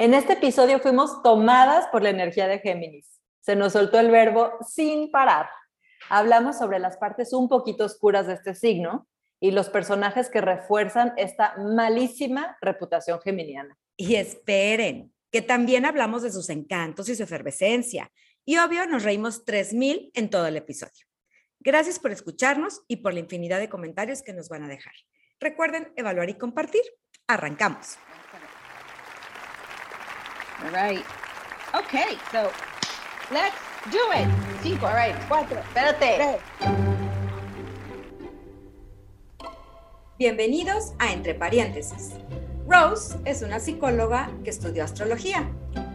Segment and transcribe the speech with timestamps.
[0.00, 3.20] En este episodio fuimos tomadas por la energía de Géminis.
[3.40, 5.48] Se nos soltó el verbo sin parar.
[6.08, 9.08] Hablamos sobre las partes un poquito oscuras de este signo
[9.40, 13.76] y los personajes que refuerzan esta malísima reputación geminiana.
[13.96, 18.08] Y esperen, que también hablamos de sus encantos y su efervescencia.
[18.44, 21.06] Y obvio, nos reímos 3000 en todo el episodio.
[21.58, 24.94] Gracias por escucharnos y por la infinidad de comentarios que nos van a dejar.
[25.40, 26.82] Recuerden evaluar y compartir.
[27.26, 27.98] Arrancamos.
[30.64, 31.04] All right.
[31.72, 32.50] Okay, so
[33.30, 33.54] let's
[33.92, 34.28] do it.
[34.60, 36.16] Cinco, all right, cuatro, Espérate.
[36.16, 36.40] tres.
[40.18, 42.14] Bienvenidos a Entre Paréntesis.
[42.66, 45.48] Rose es una psicóloga que estudió astrología.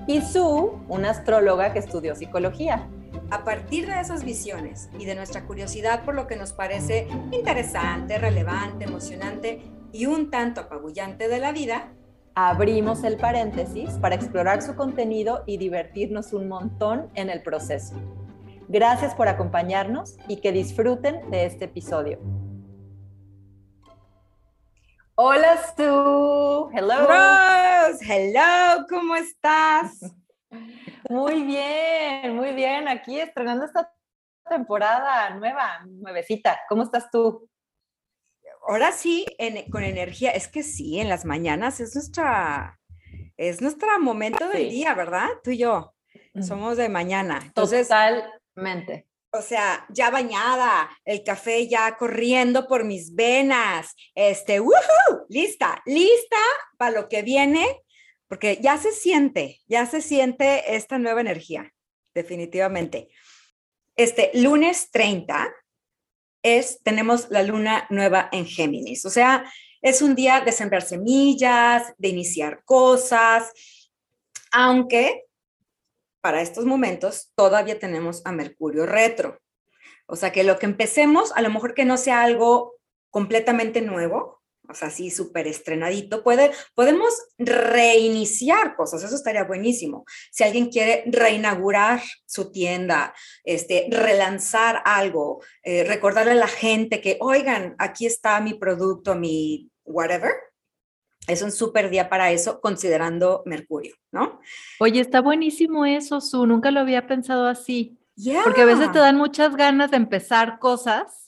[0.08, 2.88] Y Sue, una astróloga que estudió psicología.
[3.32, 8.18] A partir de esas visiones y de nuestra curiosidad por lo que nos parece interesante,
[8.18, 9.62] relevante, emocionante
[9.92, 11.92] y un tanto apabullante de la vida,
[12.36, 17.94] Abrimos el paréntesis para explorar su contenido y divertirnos un montón en el proceso.
[18.67, 22.20] Gracias por acompañarnos y que disfruten de este episodio.
[25.14, 27.06] Hola Stu, hello.
[27.06, 30.00] Rose, hello, ¿cómo estás?
[31.09, 32.88] Muy bien, muy bien.
[32.88, 33.92] Aquí estrenando esta
[34.50, 36.61] temporada nueva, nuevecita.
[36.70, 37.50] ¿Cómo estás tú?
[38.67, 42.80] Ahora sí, en- con energía, es que sí, en las mañanas es nuestra,
[43.38, 45.28] es nuestro momento del día, ¿verdad?
[45.44, 45.94] Tú y yo
[46.42, 47.42] somos de mañana.
[47.45, 49.08] Entonces, Totalmente.
[49.31, 55.25] o sea, ya bañada, el café ya corriendo por mis venas, este, ¡woohoo!
[55.30, 56.38] Lista, lista
[56.77, 57.81] para lo que viene,
[58.27, 61.72] porque ya se siente, ya se siente esta nueva energía,
[62.16, 63.09] definitivamente.
[63.95, 65.53] Este lunes 30
[66.44, 69.45] es, tenemos la luna nueva en Géminis, o sea,
[69.81, 73.52] es un día de sembrar semillas, de iniciar cosas,
[74.52, 75.25] aunque
[76.21, 79.39] para estos momentos todavía tenemos a Mercurio retro.
[80.05, 82.76] O sea, que lo que empecemos, a lo mejor que no sea algo
[83.09, 90.06] completamente nuevo, o sea, así súper estrenadito, puede, podemos reiniciar cosas, eso estaría buenísimo.
[90.32, 93.14] Si alguien quiere reinaugurar su tienda,
[93.44, 99.70] este, relanzar algo, eh, recordarle a la gente que, oigan, aquí está mi producto, mi
[99.84, 100.32] whatever,
[101.28, 104.42] es un súper día para eso, considerando Mercurio, ¿no?
[104.80, 106.45] Oye, está buenísimo eso, Su.
[106.45, 107.98] Nunca lo había pensado así.
[108.16, 108.44] Yeah.
[108.44, 111.23] Porque a veces te dan muchas ganas de empezar cosas,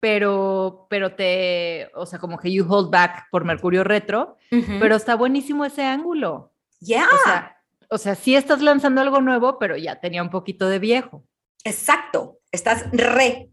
[0.00, 4.36] pero, pero te, o sea, como que you hold back por Mercurio retro,
[4.80, 6.52] pero está buenísimo ese ángulo.
[6.80, 7.06] Yeah.
[7.12, 7.56] O sea,
[7.90, 11.24] o sea, sí estás lanzando algo nuevo, pero ya tenía un poquito de viejo.
[11.64, 13.50] Exacto, estás re.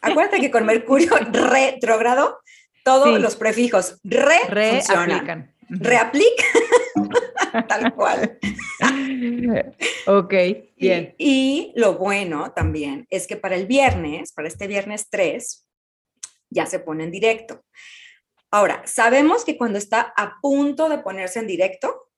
[0.00, 2.38] Acuérdate que con Mercurio retrógrado,
[2.84, 3.22] todos Sí.
[3.22, 5.08] los prefijos re, funcionan.
[5.08, 5.54] Reaplican.
[5.70, 5.78] Ujú.
[5.84, 6.44] Reaplica,
[7.68, 8.38] tal cual.
[10.06, 11.14] ok, Y- bien.
[11.18, 15.66] Y, lo bueno también es que para el viernes, para este viernes 3,
[16.52, 17.64] ya se pone en directo.
[18.50, 22.10] Ahora, sabemos que cuando está a punto de ponerse en directo,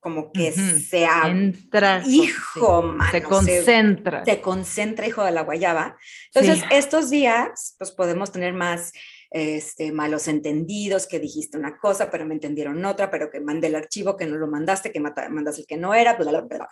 [0.00, 0.80] como que Ujú.
[0.80, 2.02] se ha- Entra.
[2.04, 4.24] hijo, mano, se concentra.
[4.24, 5.96] se concentra, hijo de la guayaba.
[6.34, 6.66] Entonces, Sí.
[6.72, 8.92] estos días, pues podemos tener más
[9.34, 13.76] este, malos entendidos, que dijiste una cosa, pero me entendieron otra, pero que mandé el
[13.76, 16.68] archivo, que no lo mandaste, que mandaste el que no era, bla, bla, bla.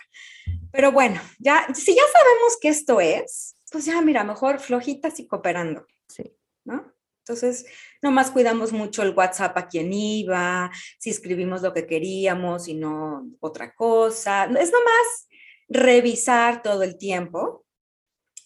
[0.71, 5.27] Pero bueno, ya, si ya sabemos que esto es, pues ya, mira, mejor flojitas y
[5.27, 6.37] cooperando, Sí.
[6.65, 6.93] ¿No?
[7.27, 7.67] Entonces,
[8.03, 13.29] nomás cuidamos mucho el WhatsApp a quien iba, si escribimos lo que queríamos y no
[13.41, 14.45] otra cosa.
[14.45, 15.29] Es nomás
[15.69, 17.65] revisar todo el tiempo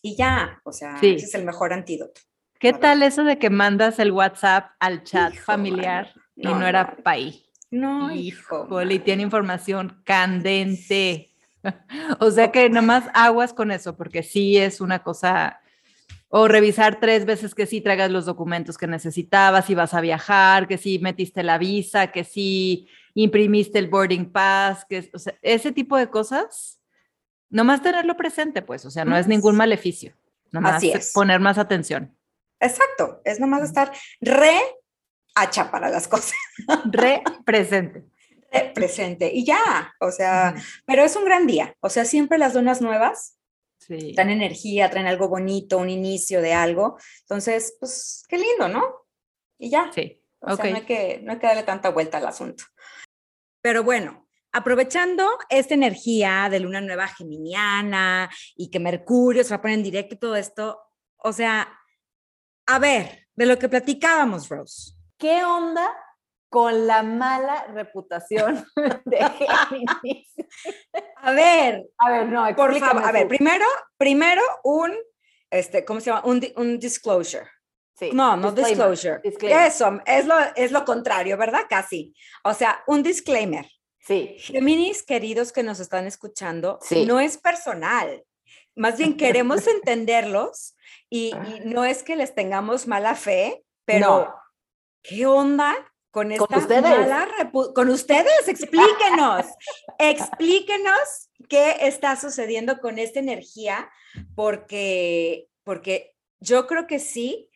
[0.02, 1.14] y ya, o sea, Sí.
[1.14, 2.20] ese es el mejor antídoto.
[2.58, 6.66] ¿Qué tal eso de que mandas el WhatsApp al chat Hijo, familiar y No, no,
[6.66, 7.02] era no.
[7.02, 7.46] pa' ahí?
[7.70, 8.68] No, hijo.
[8.82, 11.34] Y tiene información candente.
[12.20, 15.60] o sea que nada más aguas con eso, porque sí es una cosa.
[16.36, 20.66] O revisar tres veces que sí traigas los documentos que necesitabas, si vas a viajar,
[20.66, 25.70] que sí metiste la visa, que sí imprimiste el boarding pass, que o sea, ese
[25.70, 26.80] tipo de cosas,
[27.50, 30.12] nomás tenerlo presente, pues, o sea, no es ningún maleficio,
[30.50, 31.12] nomás Así es.
[31.12, 32.18] poner más atención.
[32.58, 34.58] Exacto, es nomás estar re
[35.36, 36.34] hacha para las cosas,
[36.86, 38.06] Re presente.
[38.50, 42.56] re presente y ya, o sea, pero es un gran día, o sea, siempre las
[42.56, 43.38] lunas nuevas
[43.86, 44.14] Sí.
[44.14, 49.06] traen energía, traen algo bonito, un inicio de algo, entonces, pues, qué lindo, ¿no?
[49.58, 50.20] Y ya, Sí.
[50.40, 50.60] o ok.
[50.62, 52.64] sea, no hay, que, no hay que darle tanta vuelta al asunto.
[53.60, 59.62] Pero bueno, aprovechando esta energía de luna nueva geminiana y que Mercurio se va a
[59.62, 60.80] poner en directo y todo esto,
[61.16, 61.68] o sea,
[62.66, 64.92] a ver, de lo que platicábamos, Rose.
[65.18, 65.94] ¿Qué onda
[66.54, 68.64] con la mala reputación
[69.04, 70.28] de Géminis.
[71.16, 73.64] A ver, A ver, no, por favor, a ver, primero,
[73.96, 74.92] primero un,
[75.50, 76.22] este, ¿cómo se llama?
[76.24, 77.48] Un, di- un disclosure.
[77.98, 79.20] Sí, No, no disclosure.
[79.24, 81.62] Eso, es lo, es lo contrario, ¿verdad?
[81.68, 82.14] Casi.
[82.44, 83.66] O sea, un disclaimer.
[83.98, 87.04] Sí, Géminis, queridos que nos están escuchando, Sí.
[87.04, 88.22] no es personal.
[88.76, 90.76] Más bien queremos entenderlos
[91.10, 94.34] y, y no es que les tengamos mala fe, pero No.
[95.02, 95.74] ¿qué onda
[96.14, 96.82] con esta ustedes.
[96.82, 97.28] mala
[97.74, 99.46] Con ustedes, explíquenos,
[99.98, 103.90] explíquenos qué está sucediendo con esta energía,
[104.36, 107.50] porque, porque yo creo que sí,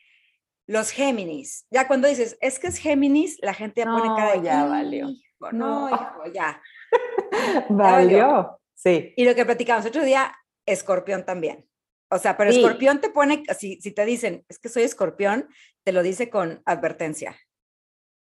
[0.66, 4.32] los Géminis, ya cuando dices, es que es Géminis, la gente ya pone No, cara
[4.32, 5.08] de ya valió.
[5.08, 5.94] "Hijo, No, No.
[5.94, 6.60] hijo, ya.
[7.70, 8.60] valió.
[8.74, 9.14] Sí.
[9.16, 10.34] Y lo que platicamos otro día,
[10.66, 11.66] escorpión también.
[12.10, 12.58] O sea, pero Sí.
[12.58, 15.48] escorpión te pone, si, si te dicen, es que soy escorpión,
[15.84, 17.36] te lo dice con advertencia.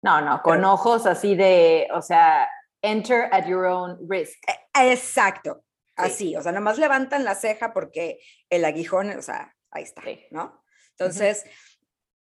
[0.04, 2.48] No, no, con Pero- ojos así de, o sea,
[2.82, 4.38] enter at your own risk.
[4.76, 5.64] Exacto,
[5.96, 8.20] así, o sea, nomás levantan la ceja porque
[8.50, 10.26] el aguijón, o sea, ahí está, Sí.
[10.30, 10.64] ¿no?
[10.92, 11.46] Entonces,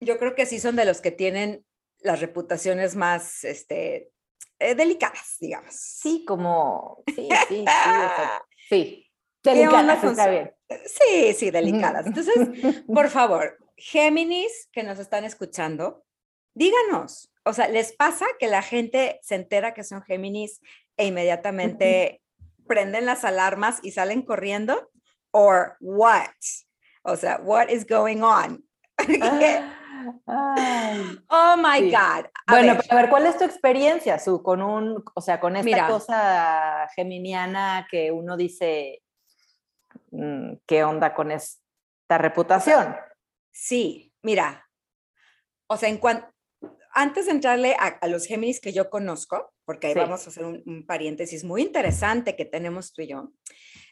[0.02, 1.66] yo creo que sí son de los que tienen
[2.00, 4.12] las reputaciones más, este,
[4.60, 5.74] eh, delicadas, digamos.
[5.76, 7.66] Sí, como, sí, sí, sí,
[8.70, 9.06] sí.
[9.42, 10.54] ¿Qué onda Delicadas, está bien.
[10.86, 12.06] Sí, sí, delicadas.
[12.06, 12.36] Entonces,
[12.94, 16.04] por favor, Géminis que nos están escuchando,
[16.54, 20.62] díganos, o sea, ¿les pasa que la gente se entera que son Géminis
[20.98, 22.22] e inmediatamente
[22.68, 24.92] prenden las alarmas y salen corriendo?
[25.32, 26.30] ¿Or what?
[27.02, 28.64] O sea, what is going on?
[30.28, 31.20] Ay.
[31.30, 31.92] oh my Sí.
[31.92, 32.26] God.
[32.48, 35.40] A Bueno, ver, pero a ver, ¿cuál es tu experiencia, Su, con un, o sea,
[35.40, 35.88] con esta Mira.
[35.88, 39.02] cosa geminiana que uno dice,
[40.12, 42.96] mm, ¿qué onda con esta reputación?
[43.52, 44.70] sí, mira,
[45.68, 46.28] o sea, en cuanto,
[46.92, 50.00] antes de entrarle a, a los Géminis que yo conozco, porque ahí Sí.
[50.00, 53.32] vamos a hacer un, un paréntesis muy interesante que tenemos tú y yo,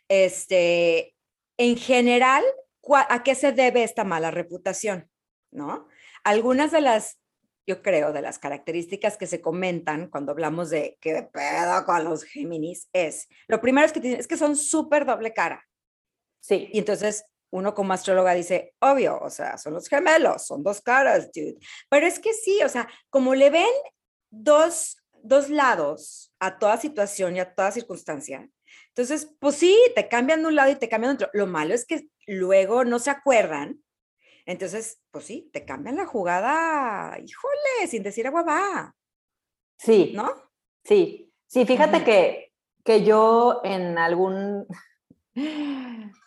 [0.07, 1.15] este,
[1.57, 2.43] en general,
[2.81, 5.09] ¿cuá- ¿a qué se debe esta mala reputación?
[5.51, 5.87] ¿No?
[6.23, 7.19] Algunas de las,
[7.65, 12.23] yo creo, de las características que se comentan cuando hablamos de qué pedo con los
[12.23, 15.63] Géminis es, lo primero es que, es que son súper doble cara.
[16.39, 16.69] Sí.
[16.71, 21.31] Y entonces uno como astróloga dice, obvio, o sea, son los gemelos, son dos caras,
[21.31, 21.57] dude.
[21.89, 23.73] Pero es que sí, o sea, como le ven
[24.29, 28.49] dos, dos lados a toda situación y a toda circunstancia,
[28.89, 31.39] entonces, pues sí, te cambian de un lado y te cambian de otro.
[31.39, 33.83] Lo malo es que luego no se acuerdan.
[34.45, 38.95] Entonces, pues sí, te cambian la jugada, híjole, sin decir agua va,
[39.77, 40.13] Sí.
[40.15, 40.33] ¿no?
[40.83, 42.53] Sí, sí, fíjate que,
[42.83, 44.65] que yo en algún,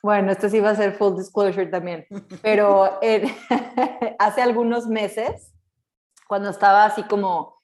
[0.03, 2.07] bueno, esto sí va a ser full disclosure también,
[2.43, 2.99] pero
[4.19, 5.53] hace algunos meses,
[6.29, 7.61] cuando estaba así como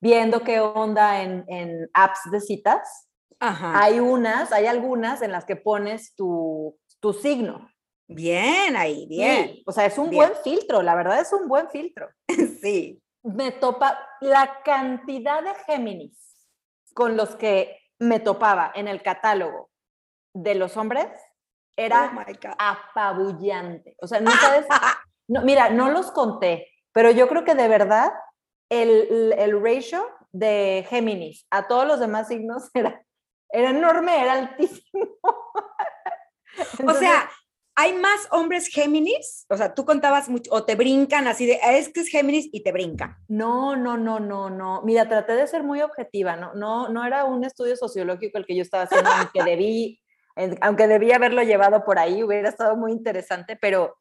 [0.00, 3.08] viendo qué onda en, en apps de citas,
[3.40, 3.82] Ajá.
[3.82, 7.68] hay unas, hay algunas en las que pones tu, tu signo.
[8.08, 9.48] Bien ahí, bien.
[9.48, 10.28] Sí, o sea, es un bien.
[10.28, 12.08] buen filtro, la verdad es un buen filtro.
[12.62, 13.02] Sí.
[13.22, 16.18] me topa la cantidad de Géminis
[16.94, 19.70] con los que me topaba en el catálogo
[20.42, 21.08] de los hombres
[21.78, 22.54] Oh era God.
[22.58, 23.96] apabullante.
[24.00, 24.66] O sea, no sabes,
[25.28, 28.12] no, mira, no los conté, pero yo creo que de verdad
[28.70, 33.02] el, el ratio de Géminis a todos los demás signos era,
[33.50, 35.06] era enorme, era altísimo.
[36.58, 37.28] O Entonces, sea,
[37.74, 41.74] hay más hombres Géminis, o sea, tú contabas mucho, o te brincan así de, "Ah,
[41.76, 43.18] es que es Géminis y te brinca.
[43.28, 44.80] No, no, no, no, no.
[44.82, 48.56] Mira, traté de ser muy objetiva, no, no, no era un estudio sociológico el que
[48.56, 50.00] yo estaba haciendo, aunque debí,
[50.60, 53.96] aunque debí haberlo llevado por ahí, hubiera estado muy interesante, pero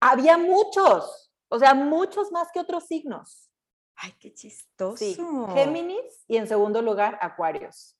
[0.00, 3.48] había muchos, o sea, muchos más que otros signos.
[3.94, 4.96] Ay, qué chistoso.
[4.96, 5.16] Sí,
[5.54, 7.96] Géminis y en segundo lugar, Acuarios.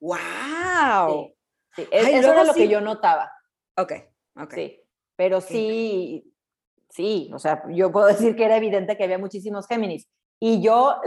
[0.00, 0.18] Wow.
[1.08, 1.36] Sí,
[1.76, 3.32] sí, e- Ay, eso era lo que yo notaba.
[3.76, 3.92] Ok,
[4.36, 4.54] ok.
[4.54, 4.80] Sí,
[5.16, 6.34] pero sí,
[6.90, 10.08] sí, o sea, yo puedo decir que era evidente que había muchísimos Géminis.
[10.40, 11.00] Y yo,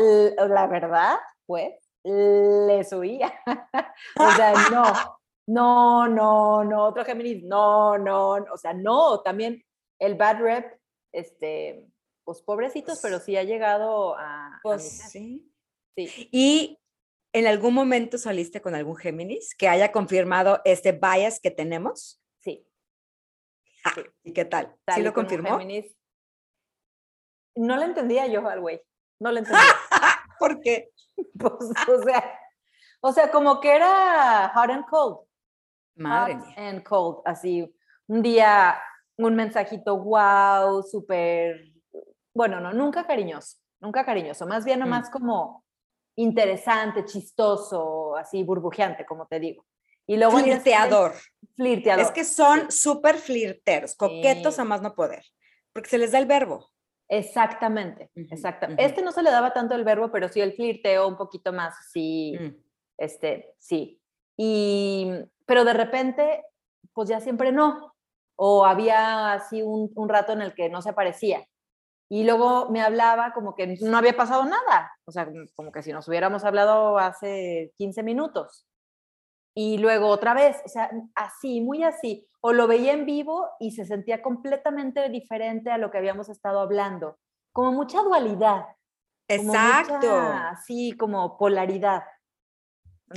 [0.47, 1.73] la verdad, pues,
[2.07, 3.33] les huía.
[4.19, 9.63] o sea, no, no, no, no, otro Géminis, no, no, no, o sea, no, también
[9.99, 10.79] el bad rep,
[11.11, 11.87] este,
[12.23, 14.59] pues pobrecitos, pero sí ha llegado a...
[14.63, 15.51] Pues sí.
[15.95, 16.29] sí.
[16.31, 16.79] ¿Y
[17.33, 22.21] en algún momento saliste con algún Géminis que haya confirmado este bias que tenemos?
[22.43, 22.67] Sí,
[23.87, 24.75] Ah, ¿Y qué tal?
[24.93, 25.51] ¿Sí lo confirmó?
[25.57, 25.95] Géminis.
[27.55, 28.81] No le entendía yo al güey,
[29.19, 29.61] no le entendía.
[30.39, 30.89] ¿Por qué?
[31.39, 31.53] Pues,
[31.89, 32.39] o sea,
[33.01, 35.17] o sea, como que era hot and cold.
[35.95, 36.69] Madre hot mía.
[36.69, 37.73] and cold, así.
[38.07, 38.79] Un día,
[39.17, 41.71] un mensajito, wow, súper,
[42.35, 44.83] bueno, no, nunca cariñoso, nunca cariñoso, más bien Mm.
[44.83, 45.63] nomás como
[46.15, 49.65] interesante, chistoso, así burbujeante, como te digo.
[50.05, 51.13] Y luego Flirteador.
[51.55, 52.05] flirteador.
[52.05, 54.61] Es que son súper flirteros, coquetos Sí.
[54.61, 55.23] a más no poder,
[55.73, 56.69] porque se les da el verbo.
[57.09, 58.27] Exactamente, ujú.
[58.77, 61.73] Este no se le daba tanto el verbo, pero sí el flirteo un poquito más,
[61.91, 62.55] sí, Mm.
[62.97, 64.01] este, sí.
[64.37, 65.11] Y,
[65.45, 66.43] pero de repente,
[66.93, 67.93] pues ya siempre no.
[68.35, 71.47] O había así un, un rato en el que no se aparecía.
[72.09, 74.91] Y luego me hablaba como que no había pasado nada.
[75.05, 78.67] O sea, como- como que si nos hubiéramos hablado hace 15 minutos.
[79.55, 82.27] Y luego otra vez, o sea, así, muy así.
[82.47, 86.61] O lo veía en vivo y se sentía completamente diferente a lo que habíamos estado
[86.61, 87.19] hablando.
[87.51, 88.67] Como mucha dualidad.
[89.27, 89.95] como Exacto.
[89.97, 92.03] mucha, así como polaridad.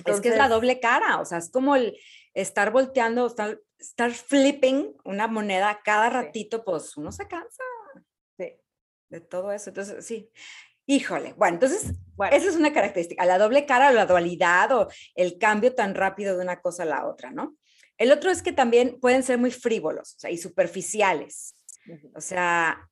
[0.04, 1.96] es que es la doble cara, o sea, es como el
[2.34, 6.14] estar volteando, estar, estar flipping una moneda cada Sí.
[6.14, 7.62] ratito, pues uno se cansa
[8.36, 8.58] sí.
[9.10, 9.70] de todo eso.
[9.70, 10.28] Entonces, sí.
[10.86, 15.38] Híjole, bueno, entonces Bueno, esa es una característica, la doble cara, la dualidad o el
[15.38, 17.54] cambio tan rápido de una cosa a la otra, ¿no?
[18.00, 21.54] El otro es que también pueden ser muy frívolos, o sea, y superficiales.
[22.14, 22.88] O sea,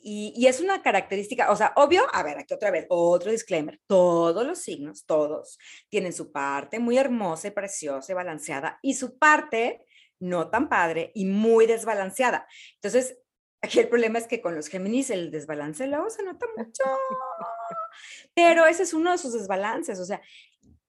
[0.00, 3.80] y, y es una característica, o sea, obvio, a ver, aquí otra vez, otro disclaimer,
[3.88, 5.58] todos los signos, todos,
[5.88, 9.84] tienen su parte muy hermosa y preciosa y balanceada y su parte
[10.20, 12.46] no tan padre y muy desbalanceada.
[12.76, 13.18] Entonces,
[13.60, 16.84] aquí el problema es que con los Géminis el desbalance luego se nota mucho,
[18.34, 20.22] pero ese es uno de sus desbalances, o sea,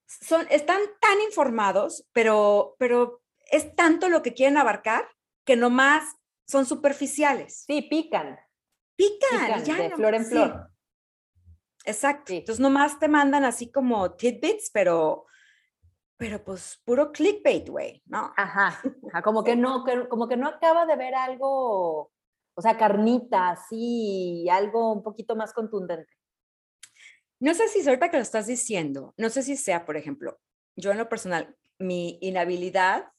[0.06, 5.08] son, están tan informados, pero, pero es tanto lo que quieren abarcar
[5.46, 6.04] que nomás
[6.48, 7.64] son superficiales.
[7.68, 8.40] Sí, pican.
[8.96, 10.70] Pican, ya de no- flor en sí, flor.
[11.86, 12.26] Exacto.
[12.28, 12.38] Sí.
[12.38, 15.26] Entonces nomás te mandan así como tidbits, pero,
[16.18, 18.34] pero pues puro clickbait, güey, ¿no?
[18.38, 22.12] Ajá, ajá, como que no, como que no acaba de ver algo,
[22.56, 26.12] o sea, carnita, así, algo un poquito más contundente.
[27.40, 30.40] No sé si ahorita que lo estás diciendo, no sé si sea, por ejemplo,
[30.76, 33.12] yo en lo personal, mi inhabilidad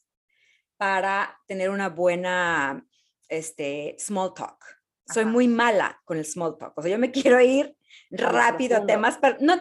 [0.77, 2.85] para tener una buena,
[3.29, 4.65] este, small talk.
[5.09, 6.77] Soy muy mala con el small talk.
[6.77, 7.77] O sea, yo me quiero ir
[8.11, 9.55] rápido a temas, pero no,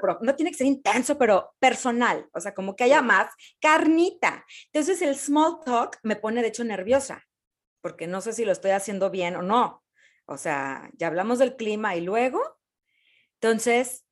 [0.00, 2.28] pro- no tiene que ser intenso, pero personal.
[2.32, 4.44] O sea, como que haya más carnita.
[4.72, 7.24] Entonces, el small talk me pone, de hecho, nerviosa,
[7.80, 9.84] porque no sé si lo estoy haciendo bien o no.
[10.26, 12.40] O sea, ya hablamos del clima y luego.
[13.40, 14.04] Entonces,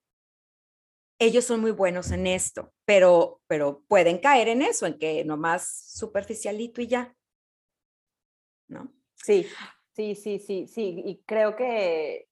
[1.21, 5.69] ellos son muy buenos en esto, pero, pero pueden caer en eso, en que nomás
[5.95, 7.15] superficialito y ya.
[8.69, 8.91] ¿No?
[9.17, 9.47] Sí,
[9.95, 12.27] sí, sí, sí, sí, y creo que,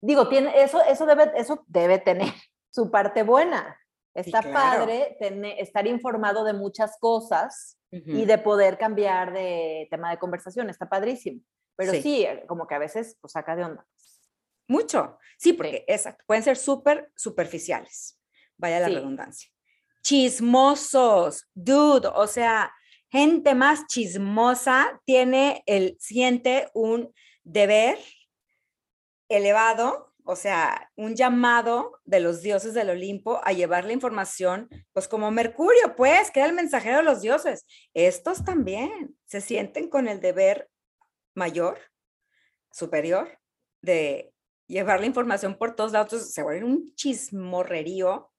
[0.00, 2.28] digo, tiene, eso, eso, debe, eso debe tener
[2.70, 3.76] su parte buena.
[4.14, 4.80] Está claro.
[4.84, 8.26] padre tener- estar informado de muchas cosas y Ujú.
[8.26, 11.40] de poder cambiar de tema de conversación, está padrísimo.
[11.76, 12.02] Pero Sí.
[12.02, 13.86] sí, como que a veces pues, saca de onda.
[14.68, 15.18] Mucho.
[15.38, 18.20] Sí, porque exacto, pueden ser súper superficiales.
[18.56, 18.94] Vaya la Sí.
[18.94, 19.50] redundancia.
[20.02, 22.72] Chismosos, dude, o sea,
[23.10, 27.12] gente más chismosa tiene el, siente un
[27.44, 27.98] deber
[29.28, 35.08] elevado, o sea, un llamado de los dioses del Olimpo a llevar la información, pues
[35.08, 37.66] como Mercurio, pues, que era el mensajero de los dioses.
[37.94, 40.68] Estos también se sienten con el deber
[41.34, 41.78] mayor,
[42.70, 43.38] superior,
[43.80, 44.32] de
[44.68, 48.30] llevar la información por todos lados, entonces se vuelve un chismorrerío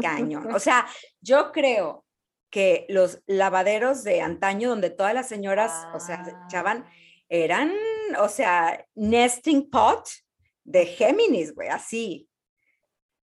[0.00, 0.54] cañón.
[0.54, 0.86] O sea,
[1.20, 2.04] yo creo
[2.50, 6.86] que los lavaderos de antaño, donde todas las señoras, o sea, se echaban,
[7.28, 7.72] eran,
[8.18, 10.06] o sea, nesting pot
[10.64, 12.28] de Géminis, güey, así.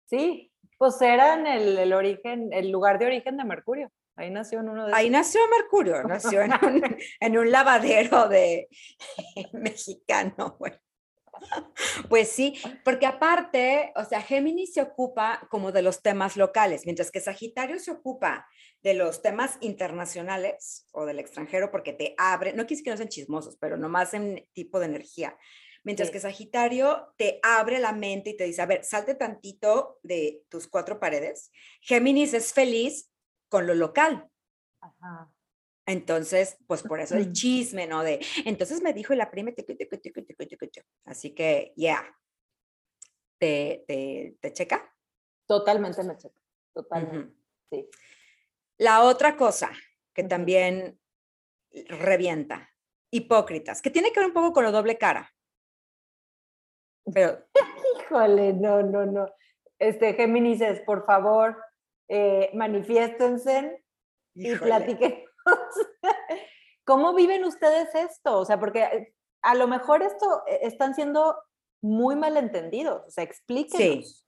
[0.06, 3.90] Sí, pues eran el, el origen, el lugar de origen de Mercurio.
[4.16, 5.12] Ahí nació en uno de Ahí esos.
[5.12, 8.68] nació Mercurio, nació en un, en un lavadero de
[9.52, 10.72] mexicano, güey.
[12.08, 17.10] Pues sí, porque aparte, o sea, Géminis se ocupa como de los temas locales, mientras
[17.10, 18.46] que Sagitario se ocupa
[18.82, 23.08] de los temas internacionales o del extranjero porque te abre, no quise que no sean
[23.08, 25.36] chismosos, pero nomás en tipo de energía.
[25.82, 26.12] Mientras Sí.
[26.12, 30.68] que Sagitario te abre la mente y te dice, a ver, salte tantito de tus
[30.68, 31.50] cuatro paredes.
[31.80, 33.10] Géminis es feliz
[33.48, 34.28] con lo local.
[34.80, 35.30] Ajá.
[35.90, 38.02] Entonces, pues por eso el chisme, ¿no?
[38.02, 39.52] De, entonces me dijo la prima,
[41.04, 42.04] así que, ya,
[43.40, 44.94] ¿Te, te, te checa?
[45.46, 46.38] Totalmente me checa.
[46.74, 47.34] Totalmente.
[47.70, 47.88] Sí.
[48.76, 49.70] La otra cosa
[50.12, 51.00] que también
[51.88, 52.70] revienta,
[53.10, 55.32] hipócritas, que tiene que ver un poco con lo doble cara.
[57.12, 57.46] Pero,
[58.00, 59.26] Híjole, no, no, no.
[59.78, 61.56] Este, Géminis, por favor,
[62.08, 63.82] eh, manifiéstense
[64.34, 65.24] y platiquen.
[66.84, 68.38] ¿Cómo viven ustedes esto?
[68.38, 71.36] O sea, porque eh, a lo mejor esto eh, están siendo
[71.82, 73.02] muy malentendidos.
[73.06, 74.26] O sea, explíquenos.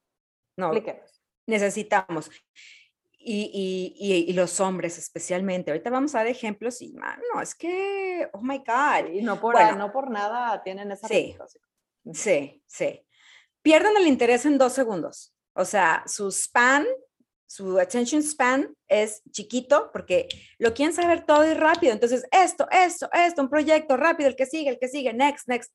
[0.57, 1.23] No, Explíquenos.
[1.47, 2.31] necesitamos.
[3.19, 5.71] Y, y- y- y los hombres especialmente.
[5.71, 9.11] Ahorita vamos a dar ejemplos y, no, es que, oh my God.
[9.13, 9.77] Y no por, Bueno.
[9.77, 11.37] no por nada tienen esa Sí.
[12.13, 13.07] Sí, sí.
[13.63, 15.35] Pierden el interés en dos segundos.
[15.55, 16.85] O sea, su span,
[17.53, 20.27] su attention span es chiquito porque
[20.59, 21.93] lo quieren saber todo y rápido.
[21.93, 25.71] Entonces, esto, esto, esto, un proyecto rápido, el que sigue, el que sigue, next, next.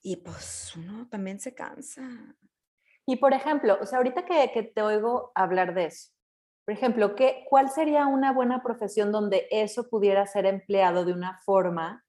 [0.00, 2.08] Y pues uno también se cansa.
[3.04, 6.12] Y por ejemplo, o sea, ahorita que, que te oigo hablar de eso,
[6.64, 11.40] por ejemplo, ¿qué, ¿cuál sería una buena profesión donde eso pudiera ser empleado de una
[11.44, 12.04] forma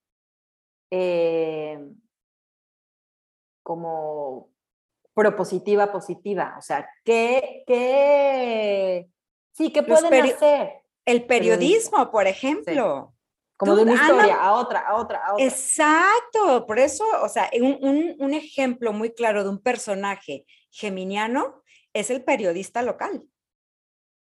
[0.91, 1.79] eh,
[3.63, 4.51] como
[5.17, 6.53] propositiva, positiva?
[6.59, 9.09] O sea, ¿qué, qué,
[9.51, 10.73] sí, qué pueden peri- hacer?
[11.05, 13.13] El periodismo, por ejemplo.
[13.57, 15.43] Como de una Ana- historia a otra, a otra, a otra.
[15.43, 21.63] Exacto, por eso, o sea, un, un- un ejemplo muy claro de un personaje geminiano
[21.93, 23.23] es el periodista local,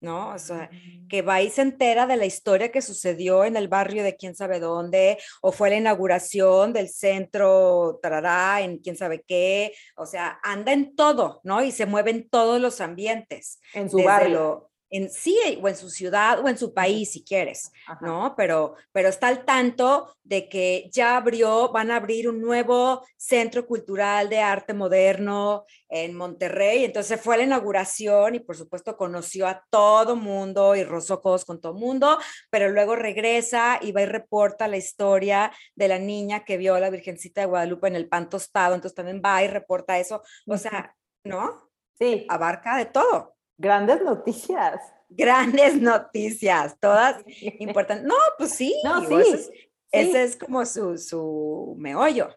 [0.01, 0.29] ¿no?
[0.33, 0.69] O sea,
[1.09, 4.35] que va y se entera de la historia que sucedió en el barrio de quién
[4.35, 10.39] sabe dónde, o fue la inauguración del centro, tarará, en quién sabe qué, o sea,
[10.43, 11.63] anda en todo, ¿no?
[11.63, 14.29] Y se mueve en todos los ambientes, en su barrio.
[14.39, 17.71] lo- en sí, o en su ciudad, o en su país, si quieres.
[17.87, 18.05] Ajá.
[18.05, 18.33] ¿no?
[18.35, 23.65] Pero, pero está al tanto de que ya abrió, van a abrir un nuevo centro
[23.65, 26.85] cultural de arte moderno en Monterrey.
[26.85, 31.45] Entonces fue a la inauguración y por supuesto conoció a todo mundo y rozó codos
[31.45, 32.17] con todo mundo,
[32.49, 36.79] pero luego regresa y va y reporta la historia de la niña que vio a
[36.79, 38.75] la Virgencita de Guadalupe en el pan tostado.
[38.75, 40.21] Entonces también va y reporta eso.
[40.47, 41.69] O sea, ¿no?
[41.97, 43.38] Sí, Abarca de todo.
[43.59, 44.81] Grandes noticias.
[45.09, 47.17] Grandes noticias, todas
[47.59, 48.05] importantes.
[48.05, 49.69] No, pues sí, No, digo, ese sí, es- sí.
[49.91, 52.29] ese es como su, su meollo.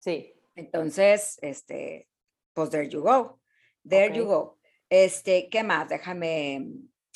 [0.00, 0.34] Sí.
[0.54, 2.08] Entonces, este,
[2.54, 3.40] pues there you go.
[3.88, 4.58] There you go.
[4.90, 5.88] Este, ¿qué más?
[5.88, 6.66] Déjame.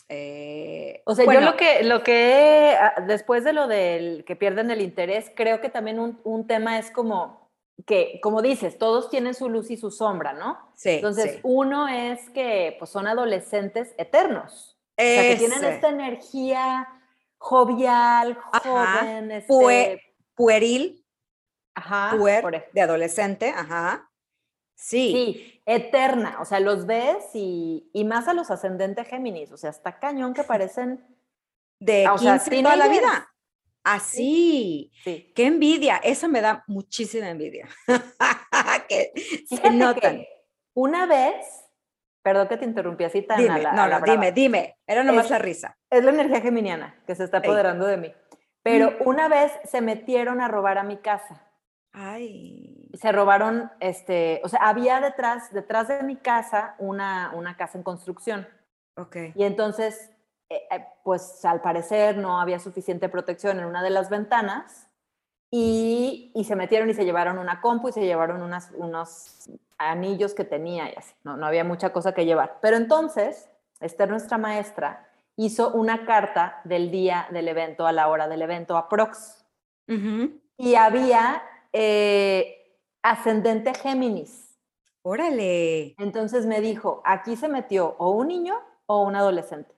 [0.09, 4.37] eh, O sea, bueno, yo lo que, lo que, ah, después de lo del que
[4.37, 7.44] pierden el interés, creo que también un, un tema es como
[7.87, 10.59] que, como dices, todos tienen su luz y su sombra, ¿no?
[10.75, 11.41] Sí, Entonces, sí.
[11.43, 14.79] uno es que pues, son adolescentes eternos.
[14.97, 16.89] O sea, que tienen esta energía
[17.39, 18.69] jovial, Ajá,
[19.01, 20.01] joven, este, pue-
[20.35, 21.05] pueril,
[21.75, 24.09] ajá, puer, de adolescente, ajá.
[24.77, 26.39] Sí, Sí, eterna.
[26.41, 29.53] O sea, los ves y, y más a los ascendentes Géminis.
[29.53, 31.05] O sea, está cañón que parecen.
[31.79, 33.34] de o sea, 15 toda la vida.
[33.85, 34.91] Así.
[35.05, 35.33] Sí.
[35.35, 37.69] Qué envidia, eso me da muchísima envidia.
[38.89, 39.13] que
[39.47, 40.17] se notan.
[40.19, 40.29] que
[40.75, 41.47] una vez,
[42.23, 44.31] perdón que te interrumpí así tan a Dime, la- no, a la no, dime, brava.
[44.33, 44.77] dime.
[44.87, 45.79] Era nomás Es- la risa.
[45.91, 47.43] Es la energía geminiana que se está Ey.
[47.45, 48.15] apoderando de mí.
[48.63, 49.09] Pero Mm.
[49.09, 51.47] una vez se metieron a robar a mi casa.
[51.93, 52.91] Ay.
[52.95, 57.85] Se robaron, este, o sea, había detrás, detrás de mi casa una, una casa en
[57.85, 58.49] construcción.
[58.97, 59.17] Ok.
[59.35, 60.11] Y entonces,
[61.03, 64.89] pues al parecer no había suficiente protección en una de las ventanas
[65.51, 70.35] y, y se metieron y se llevaron una compu y se llevaron unas, unos anillos
[70.35, 71.15] que tenía y así.
[71.25, 72.59] No, no había mucha cosa que llevar.
[72.61, 73.49] Pero entonces,
[73.81, 78.77] Esther, nuestra maestra, hizo una carta del día del evento, a la hora del evento,
[78.77, 79.45] a Prox.
[80.57, 84.59] Y había eh, ascendente Géminis.
[85.03, 85.95] Órale.
[85.99, 88.55] Entonces me dijo, aquí se metió o un niño
[88.87, 89.74] o un adolescente.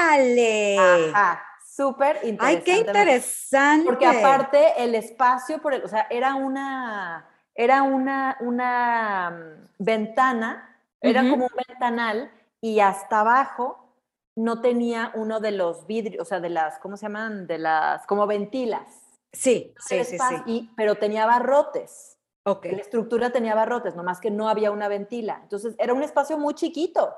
[0.00, 0.76] ¡Ale!
[1.14, 2.44] Ajá, súper interesante.
[2.44, 3.84] Ay, qué interesante.
[3.86, 10.76] Porque aparte el espacio, por el, o sea, era una, era una, una mm, ventana,
[11.00, 13.94] era como un ventanal y hasta abajo
[14.36, 17.46] no tenía uno de los vidrios, o sea, de las, ¿cómo se llaman?
[17.46, 19.02] De las, como ventilas.
[19.32, 20.42] Sí, sí, sí, sí.
[20.46, 22.18] y- pero tenía barrotes.
[22.44, 22.66] Ok.
[22.66, 25.40] La estructura tenía barrotes, nomás que no había una ventila.
[25.42, 27.14] Entonces era un espacio muy chiquito,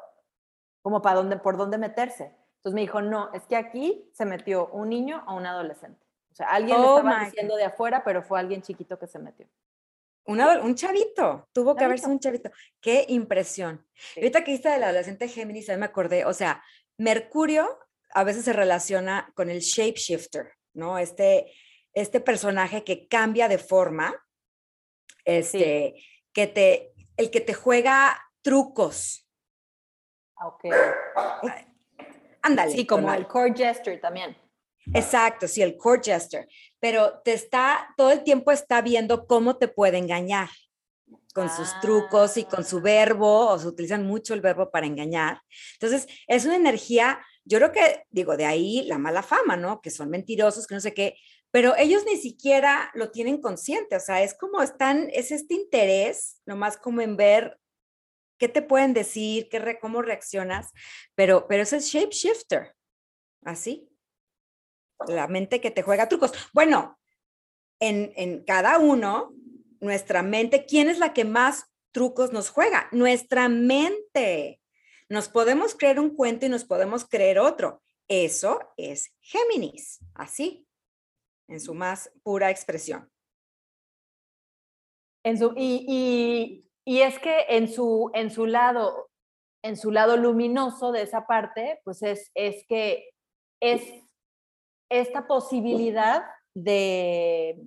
[0.83, 2.35] como para dónde, por dónde meterse.
[2.63, 6.07] Entonces me dijo, no, es que aquí se metió un niño o un adolescente.
[6.31, 9.09] O sea, alguien le Oh estaba my diciendo de afuera, pero fue alguien chiquito que
[9.09, 9.49] se metió.
[10.27, 12.05] Un, un chavito, tuvo que haber Chavito.
[12.05, 12.51] sido un chavito.
[12.81, 13.85] Qué impresión.
[13.95, 14.21] Sí.
[14.21, 16.63] Ahorita que dijiste del adolescente Géminis, a mí me acordé, o sea,
[16.99, 17.81] Mercurio
[18.15, 20.99] a veces se relaciona con el shapeshifter, ¿no?
[20.99, 21.53] Este,
[21.95, 24.15] este personaje que cambia de forma,
[25.25, 25.97] este,
[26.33, 29.29] que te, el que te juega trucos.
[30.37, 30.65] Ah, Ok.
[32.43, 32.73] Ándale.
[32.73, 34.37] Sí, como el core gesture también.
[34.95, 36.49] Exacto, sí, el court jester,
[36.81, 40.49] pero te está, todo el tiempo está viendo cómo te puede engañar
[41.35, 42.83] con sus trucos y con su Ah.
[42.83, 45.41] verbo, o se utilizan mucho el verbo para engañar.
[45.75, 49.81] Entonces, es una energía, yo creo que, digo, de ahí la mala fama, ¿no?
[49.81, 51.17] Que son mentirosos, que no sé qué,
[51.53, 56.41] pero ellos ni siquiera lo tienen consciente, o sea, es como están, es este interés,
[56.45, 57.57] nomás como en ver
[58.43, 60.73] qué te pueden decir, qué cómo reaccionas,
[61.15, 62.75] pero, pero es el shapeshifter,
[63.45, 63.89] así,
[65.07, 66.33] la mente que te juega trucos.
[66.53, 66.99] Bueno,
[67.79, 69.33] en, en cada uno,
[69.79, 72.89] nuestra mente, ¿quién es la que más trucos nos juega?
[72.91, 74.61] Nuestra mente.
[75.09, 77.81] Nos podemos creer un cuento y nos podemos creer otro.
[78.09, 80.67] Eso es Géminis, así,
[81.47, 83.09] en su más pura expresión.
[85.23, 89.11] En su, y, es que en su, en su lado,
[89.65, 93.11] en su lado luminoso de esa parte, pues es, es que
[93.61, 93.83] es
[94.91, 97.63] esta posibilidad de,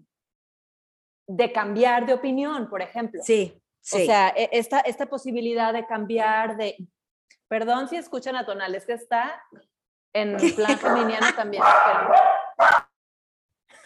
[1.28, 3.22] de cambiar de opinión, por ejemplo.
[3.24, 4.04] Sí, sí.
[4.04, 6.76] O sea, e, esta, esta posibilidad de cambiar de...
[7.48, 9.42] Perdón si escuchan a Tonal, que está
[10.14, 11.64] en plan geminiano también.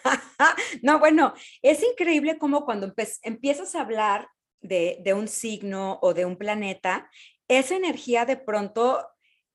[0.82, 4.28] no, bueno, es increíble cómo cuando empiezas a hablar
[4.60, 7.10] de, de, un signo o de un planeta,
[7.48, 9.06] esa energía de pronto,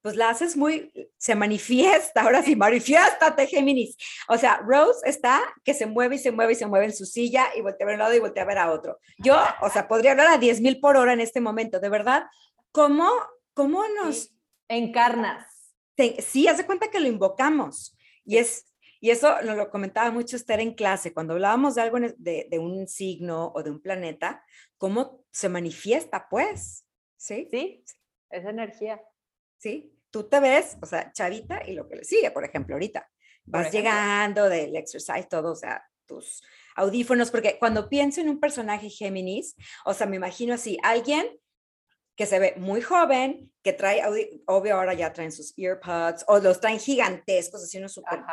[0.02, 3.98] pues la haces muy, se manifiesta, ahora sí, manifiéstate, Géminis.
[4.28, 7.06] O sea, Rose está que se mueve y se mueve y se mueve en su
[7.06, 9.00] silla y voltea a ver un lado y voltea a ver a otro.
[9.18, 12.26] Yo, o sea, podría hablar a 10 mil por hora en este momento, de verdad.
[12.72, 13.10] ¿Cómo,
[13.54, 14.32] cómo nos...
[14.68, 15.56] Encarnas
[16.20, 17.96] sí, hace cuenta que lo invocamos.
[18.26, 18.65] Y es,
[19.00, 22.60] y eso nos lo comentaba mucho estar en clase, cuando hablábamos de algo de, de,
[22.60, 24.44] un signo o de un planeta,
[24.78, 26.86] cómo se manifiesta, pues.
[27.18, 27.48] Sí.
[27.52, 27.84] Sí,
[28.30, 29.02] esa energía.
[29.58, 33.10] Sí, tú te ves, o sea, chavita y lo que le sigue, por ejemplo, ahorita.
[33.48, 36.44] Vas llegando del exercise, todo, o sea, tus
[36.76, 39.56] audífonos, porque cuando pienso en un personaje Géminis,
[39.86, 41.28] o sea, me imagino así, alguien
[42.16, 44.02] que se ve muy joven, que trae,
[44.46, 48.24] obvio ahora ya traen sus earpods o los traen gigantescos, así unos super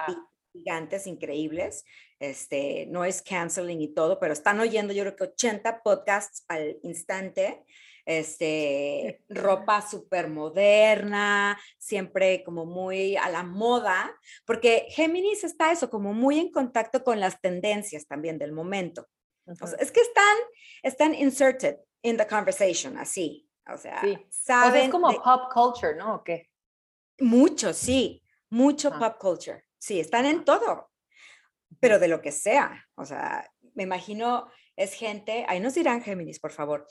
[0.52, 1.84] gigantes, increíbles.
[2.18, 6.78] Este, no es canceling y todo, pero están oyendo yo creo que 80 podcasts al
[6.82, 7.64] instante.
[8.04, 14.12] Este, ropa súper moderna, siempre como muy a la moda,
[14.44, 19.08] porque Géminis está eso, como muy en contacto con las tendencias también del momento.
[19.46, 20.36] es que están,
[20.82, 23.48] están inserted in the conversation, así.
[23.72, 24.82] O sea, saben.
[24.82, 26.16] es como pop culture, ¿no?
[26.16, 26.50] ¿O qué?
[27.20, 28.22] Mucho, sí.
[28.50, 29.64] Mucho pop culture.
[29.82, 30.92] Sí, están en todo.
[31.80, 32.86] Pero de lo que sea.
[32.94, 36.86] O sea, me imagino es gente, ahí nos dirán Géminis, por favor,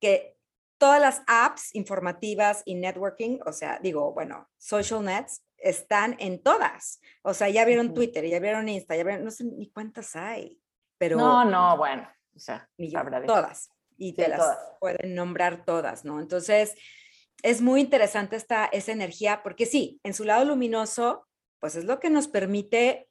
[0.00, 0.36] que
[0.78, 7.00] todas las apps informativas y networking, o sea, digo, bueno, social nets, están en todas.
[7.22, 10.56] O sea, ya vieron Twitter, ya vieron Insta, ya vieron, no sé ni cuántas hay,
[10.98, 11.16] pero...
[11.16, 12.68] No, no, bueno, o sea,
[13.26, 16.20] todas y te las pueden nombrar todas, ¿no?
[16.20, 16.76] Entonces,
[17.42, 21.25] es muy interesante esta, esa energía, porque sí, en su lado luminoso,
[21.60, 23.08] pues es lo que nos permite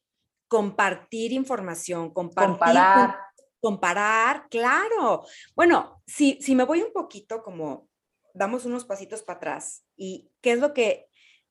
[0.47, 3.19] compartir información, compartir, comparar,
[3.60, 5.25] comparar claro.
[5.55, 7.89] Bueno, si, si me voy un poquito como,
[8.34, 11.08] damos unos pasitos para atrás, y qué es lo que,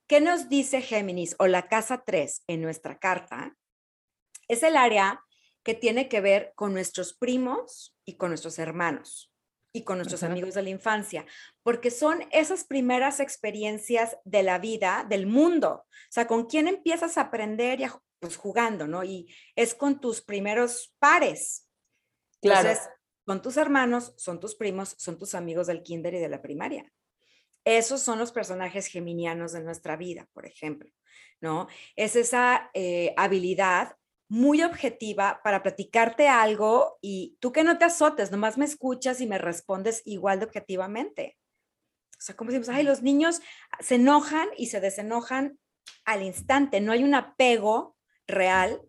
[0.06, 3.56] qué nos dice Géminis o la casa 3 en nuestra carta,
[4.48, 5.24] es el área
[5.62, 9.33] que tiene que ver con nuestros primos y con nuestros hermanos
[9.76, 11.26] y con nuestros amigos de la infancia,
[11.64, 15.84] porque son esas primeras experiencias de la vida, del mundo.
[15.88, 17.86] O sea, con quién empiezas a aprender y
[18.20, 19.02] pues jugando, ¿no?
[19.02, 21.68] Y es con tus primeros pares.
[22.40, 22.68] Claro.
[22.68, 22.88] Entonces,
[23.26, 26.88] con tus hermanos, son tus primos, son tus amigos del kinder y de la primaria.
[27.64, 30.88] Esos son los personajes geminianos de nuestra vida, por ejemplo,
[31.40, 31.66] ¿no?
[31.96, 33.96] Es esa eh, habilidad
[34.28, 39.26] muy objetiva para platicarte algo y tú que no te azotes, nomás me escuchas y
[39.26, 41.38] me respondes igual de objetivamente.
[42.18, 43.42] O sea, como decimos, ay, los niños
[43.80, 45.58] se enojan y se desenojan
[46.04, 48.80] al instante, no hay un apego real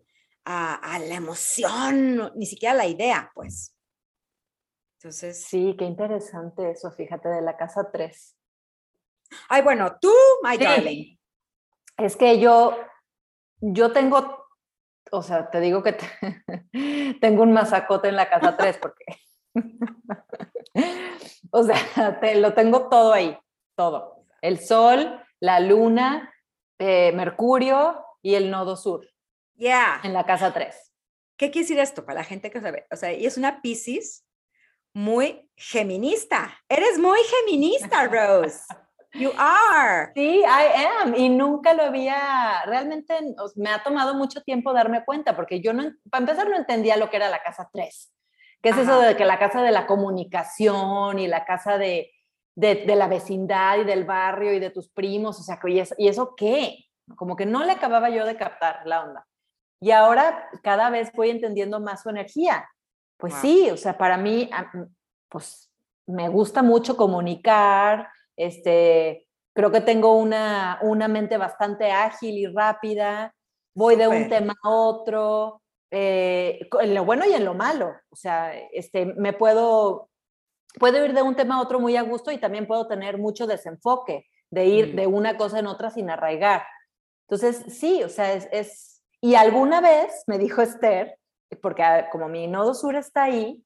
[0.44, 3.74] a, la emoción, ni siquiera a la idea, pues.
[4.98, 5.44] Entonces.
[5.44, 8.36] Sí, qué interesante eso, fíjate, de la casa 3.
[9.48, 11.18] Ay, bueno, tú, my darling.
[11.96, 12.76] Es que yo,
[13.60, 14.35] yo tengo
[15.12, 15.96] o sea, te digo que
[17.20, 19.04] tengo un masacote en la casa 3 porque,
[21.50, 23.36] o sea, te, lo tengo todo ahí,
[23.74, 24.24] todo.
[24.42, 26.32] El sol, la luna,
[26.78, 29.08] eh, Mercurio y el nodo sur.
[29.54, 30.00] Ya.
[30.02, 30.92] En la casa 3.
[31.36, 32.86] ¿Qué quiere decir esto para la gente que sabe?
[32.90, 34.26] O sea, y es una Pisces
[34.92, 36.58] muy geminista.
[36.68, 38.60] Eres muy geminista, Rose.
[39.18, 40.12] You are.
[40.14, 41.14] Sí, I am.
[41.16, 43.14] Y nunca lo había, realmente
[43.56, 47.10] me ha tomado mucho tiempo darme cuenta, porque yo no, para empezar no entendía lo
[47.10, 48.12] que era la casa 3.
[48.62, 52.10] ¿Qué es eso de que la casa de la comunicación y la casa de,
[52.54, 55.38] de, la vecindad y del barrio y de tus primos?
[55.38, 56.86] O sea, ¿y eso, ¿y eso qué?
[57.16, 59.26] Como que no le acababa yo de captar la onda.
[59.80, 62.68] Y ahora cada vez voy entendiendo más su energía.
[63.18, 63.42] Pues Wow.
[63.42, 64.50] sí, o sea, para mí,
[65.28, 65.70] pues
[66.06, 73.34] me gusta mucho comunicar, este, creo que tengo una, una mente bastante ágil y rápida,
[73.74, 78.16] voy de un tema a otro, eh, en lo bueno y en lo malo, o
[78.16, 80.10] sea, este, me puedo,
[80.78, 83.46] puedo ir de un tema a otro muy a gusto y también puedo tener mucho
[83.46, 84.96] desenfoque, de ir Mm.
[84.96, 86.64] de una cosa en otra sin arraigar.
[87.28, 91.18] Entonces, sí, o sea, es, es- y alguna vez me dijo Esther,
[91.62, 93.64] porque ah, como mi nodo sur está ahí,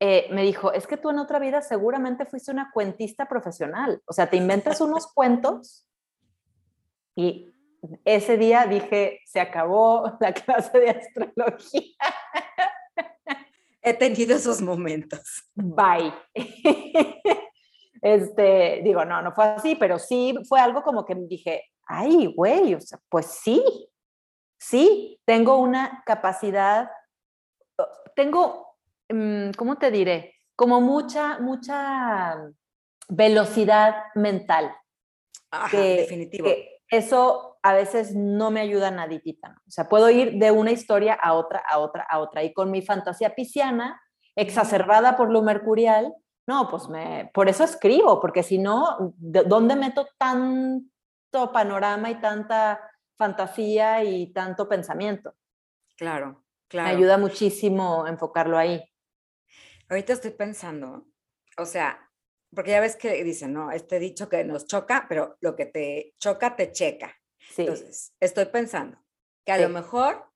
[0.00, 4.12] eh, me dijo, es que tú en otra vida seguramente fuiste una cuentista profesional, o
[4.12, 5.86] sea, te inventas unos cuentos
[7.16, 7.52] y
[8.04, 11.96] ese día dije, se acabó la clase de astrología,
[13.80, 15.48] He tenido esos momentos.
[15.54, 16.12] bye.
[18.00, 22.74] Este, digo, no, no fue así, pero sí fue algo como que dije, ay, güey,
[22.74, 23.62] o sea, pues sí,
[24.58, 26.90] sí, tengo una capacidad,
[28.14, 28.67] tengo,
[29.56, 30.34] ¿cómo te diré?
[30.56, 32.36] Como mucha, mucha
[33.08, 34.74] velocidad mental.
[35.50, 36.44] Ajá, que- definitivo.
[36.46, 39.60] que eso a veces no me ayuda naditita.
[39.66, 42.42] O sea, puedo ir de una historia a otra, a otra, a otra.
[42.44, 44.00] Y con mi fantasía pisciana,
[44.36, 46.14] exacerbada por lo mercurial,
[46.46, 52.14] no, pues me, por eso escribo, porque si no, ¿de ¿dónde meto tanto panorama y
[52.20, 52.80] tanta
[53.16, 55.34] fantasía y tanto pensamiento?
[55.96, 56.88] claro, claro.
[56.88, 58.82] Me ayuda muchísimo enfocarlo ahí.
[59.88, 61.06] Ahorita estoy pensando,
[61.56, 62.10] o sea,
[62.54, 63.70] porque ya ves que dicen, ¿no?
[63.72, 67.14] Este dicho que nos choca, pero lo que te choca, te checa.
[67.54, 68.98] Sí, Entonces, estoy pensando
[69.46, 69.62] que a Sí.
[69.62, 70.26] lo mejor,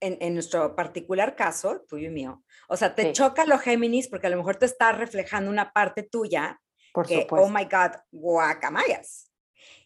[0.00, 3.12] en, en nuestro particular caso, tuyo y mío, o sea, te Sí.
[3.12, 6.60] choca lo Géminis porque a lo mejor te está reflejando una parte tuya
[6.92, 7.46] por que, supuesto.
[7.46, 9.29] oh my God, guacamayas.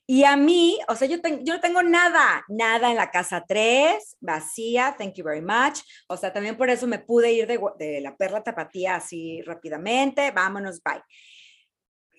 [0.07, 3.45] Y a mí, o sea, yo, ten- yo no tengo nada, nada en la casa
[3.49, 5.81] 3, vacía, thank you very much.
[6.09, 10.31] O sea, también por eso me pude ir de, de la perla tapatía así rápidamente,
[10.31, 11.03] vámonos, bye.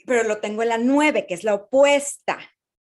[0.07, 2.39] Pero lo tengo en la 9, que es la opuesta.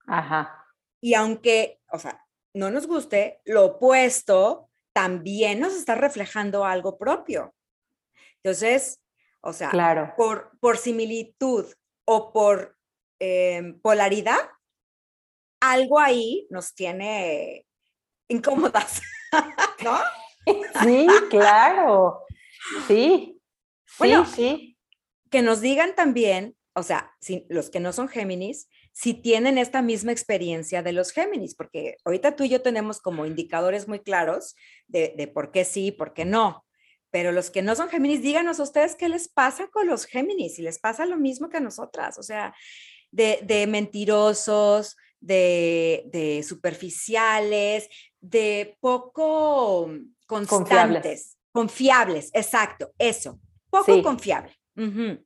[0.08, 0.66] Ajá,
[1.02, 2.20] Y aunque, o sea,
[2.54, 7.54] no nos guste, lo opuesto también nos está reflejando algo propio.
[8.44, 9.02] Entonces,
[9.42, 10.14] o sea, claro.
[10.16, 11.66] por, por similitud
[12.06, 12.78] o por
[13.20, 14.38] em, polaridad,
[15.72, 17.66] algo ahí nos tiene
[18.28, 19.02] incómodas,
[19.84, 19.98] ¿no?
[20.84, 22.24] Sí, claro.
[22.88, 23.40] Sí,
[23.86, 24.78] sí, Bueno, sí.
[25.30, 29.82] Que nos digan también, o sea, si, los que no son Géminis, si tienen esta
[29.82, 34.56] misma experiencia de los Géminis, porque ahorita tú y yo tenemos como indicadores muy claros
[34.88, 36.66] de, de por qué sí, por qué no.
[37.10, 40.56] Pero los que no son Géminis, díganos a ustedes qué les pasa con los Géminis,
[40.56, 42.54] si les pasa lo mismo que a nosotras, o sea,
[43.12, 47.88] de, de mentirosos, de, de superficiales,
[48.20, 49.90] de poco
[50.28, 54.02] constantes, confiables, exacto, eso, poco Sí.
[54.02, 54.52] confiable.
[54.76, 55.20] Sí,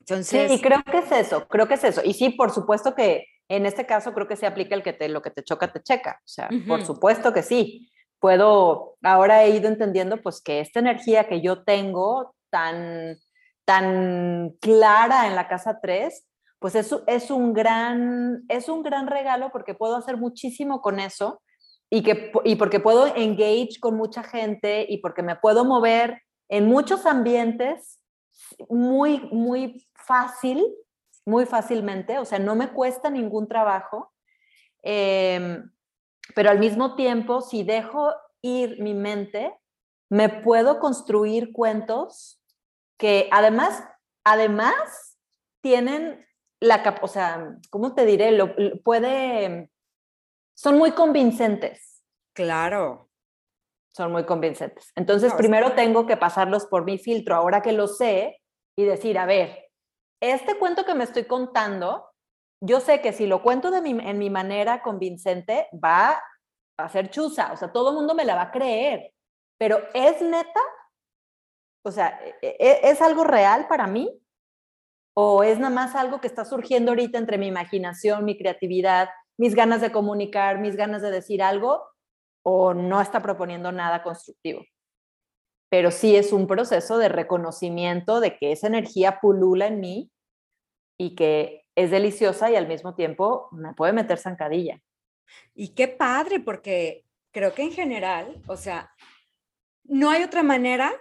[0.00, 2.00] Entonces, y creo que es eso, creo que es eso.
[2.04, 5.08] Y sí, por supuesto que en este caso creo que se aplica el que te,
[5.08, 6.20] lo que te choca, te checa.
[6.24, 7.90] O sea, por supuesto que sí.
[8.18, 13.16] Puedo, ahora he ido entendiendo pues que esta energía que yo tengo tan,
[13.66, 16.24] tan clara en la casa 3,
[16.58, 21.42] pues es, es, un gran, es un gran regalo porque puedo hacer muchísimo con eso
[21.90, 26.66] y, que, y porque puedo engage con mucha gente y porque me puedo mover en
[26.66, 28.00] muchos ambientes
[28.68, 30.64] muy, muy fácil,
[31.24, 34.12] muy fácilmente, o sea, no me cuesta ningún trabajo,
[34.82, 35.62] eh,
[36.34, 39.52] pero al mismo tiempo, si dejo ir mi mente,
[40.08, 42.40] me puedo construir cuentos
[42.96, 43.82] que además,
[44.24, 45.18] además
[45.60, 46.25] tienen
[46.60, 48.32] la o sea, ¿cómo te diré?
[48.32, 49.70] Lo, lo, puede,
[50.54, 52.02] son muy convincentes.
[52.34, 53.10] Claro.
[53.94, 54.92] Son muy convincentes.
[54.94, 58.42] Entonces, no, primero tengo que pasarlos por mi filtro, ahora que lo sé,
[58.76, 59.70] y decir, a ver,
[60.20, 62.10] este cuento que me estoy contando,
[62.62, 66.22] yo sé que si lo cuento de mi, en mi manera convincente, va
[66.78, 69.12] a ser chusa, o sea, todo el mundo me la va a creer,
[69.58, 70.60] pero ¿es neta?
[71.82, 74.20] O sea, ¿es, ¿es algo real para mí?
[75.18, 79.54] ¿O es nada más algo que está surgiendo ahorita entre mi imaginación, mi creatividad, mis
[79.54, 81.82] ganas de comunicar, mis ganas de decir algo?
[82.42, 84.62] ¿O no está proponiendo nada constructivo?
[85.70, 90.10] Pero sí es un proceso de reconocimiento de que esa energía pulula en mí
[90.98, 94.82] y que es deliciosa y al mismo tiempo me puede meter zancadilla.
[95.54, 98.92] Y qué padre, porque creo que en general, o sea,
[99.84, 100.92] no hay otra manera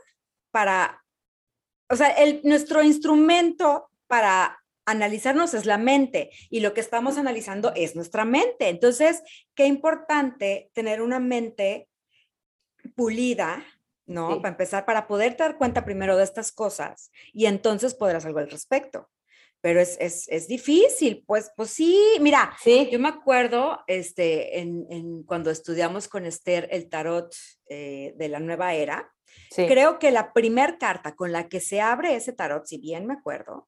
[0.52, 1.04] para,
[1.90, 7.74] o sea, el, nuestro instrumento para analizarnos es la mente y lo que estamos analizando
[7.76, 8.70] es nuestra mente.
[8.70, 9.24] Entonces,
[9.56, 11.90] qué importante tener una mente
[12.96, 13.66] pulida,
[14.06, 14.34] ¿no?
[14.34, 14.36] Sí.
[14.38, 18.50] Para empezar, para poder dar cuenta primero de estas cosas y entonces hacer algo al
[18.50, 19.10] respecto.
[19.62, 24.86] Pero es, es, es difícil, pues, pues sí, mira, Sí, yo me acuerdo este, en,
[24.92, 27.34] en cuando estudiamos con Esther el tarot
[27.68, 29.12] eh, de la nueva era,
[29.50, 29.66] sí.
[29.66, 33.16] creo que la primer carta con la que se abre ese tarot, si bien me
[33.16, 33.68] acuerdo,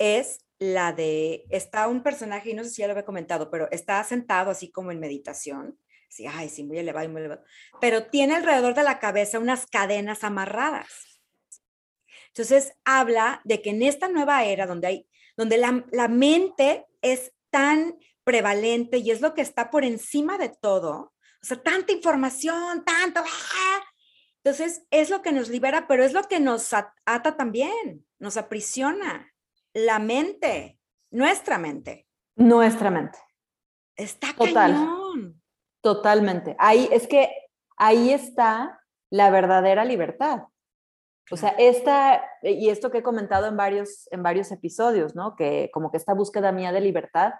[0.00, 3.70] es la de, está un personaje, y no sé si ya lo había comentado, pero
[3.70, 7.44] está sentado así como en meditación, así, ay, sí, muy elevado, muy elevado,
[7.80, 11.22] pero tiene alrededor de la cabeza unas cadenas amarradas.
[12.28, 17.32] Entonces habla de que en esta nueva era donde hay, donde la, la mente es
[17.50, 22.84] tan prevalente y es lo que está por encima de todo, o sea, tanta información,
[22.84, 23.80] tanto, ¡ah!
[24.44, 28.36] entonces es lo que nos libera, pero es lo que nos at- ata también, nos
[28.36, 29.29] aprisiona.
[29.74, 30.78] La mente,
[31.10, 32.06] nuestra mente,
[32.36, 33.18] Nuestra mente.
[33.96, 34.72] está Total.
[34.72, 35.42] cañón.
[35.82, 36.56] Totalmente.
[36.58, 37.30] Ahí es que
[37.76, 38.80] ahí está
[39.10, 40.44] la verdadera libertad.
[41.30, 45.36] O sea, esta, y esto que he comentado en varios, en varios episodios, ¿no?
[45.36, 47.34] Que como que esta búsqueda mía de libertad,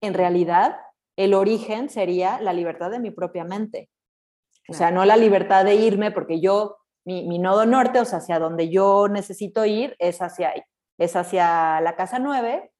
[0.00, 0.76] en realidad,
[1.16, 3.88] el origen sería la libertad de mi propia mente.
[4.68, 8.18] O sea, no la libertad de irme porque yo, mi, mi nodo norte, o sea,
[8.18, 10.62] hacia donde yo necesito ir, es hacia ahí.
[10.98, 12.72] Es hacia la casa 9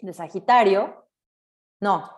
[0.00, 1.08] de Sagitario.
[1.80, 2.10] No,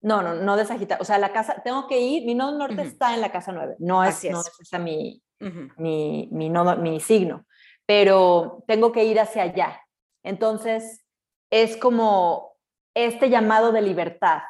[0.00, 1.02] no, no, no de Sagitario.
[1.02, 2.88] O sea, la casa, tengo que ir, mi nodo norte Ujú.
[2.88, 3.76] está en la casa 9.
[3.78, 4.46] No es, Así no es.
[4.48, 5.68] es esa mi, Ujú.
[5.76, 7.46] mi, mi, nodo- mi signo,
[7.86, 9.80] pero tengo que ir hacia allá.
[10.22, 11.04] Entonces,
[11.50, 12.54] es como
[12.94, 14.42] este llamado de libertad.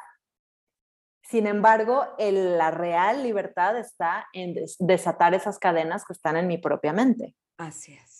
[1.23, 6.47] Sin embargo, el- la real libertad está en des- desatar esas cadenas que están en
[6.47, 7.35] mi propia mente.
[7.57, 8.18] Así es.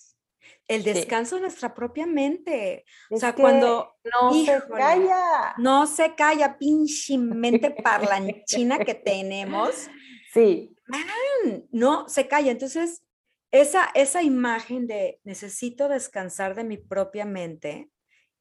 [0.67, 2.85] El descanso de nuestra propia mente.
[3.09, 5.55] O sea, cuando no se calla.
[5.57, 9.89] no se calla, pinche mente parlanchina que tenemos,
[10.31, 12.51] Sí, mm, no se calla.
[12.51, 13.03] Entonces,
[13.51, 17.89] esa, esa imagen de necesito descansar de mi propia mente,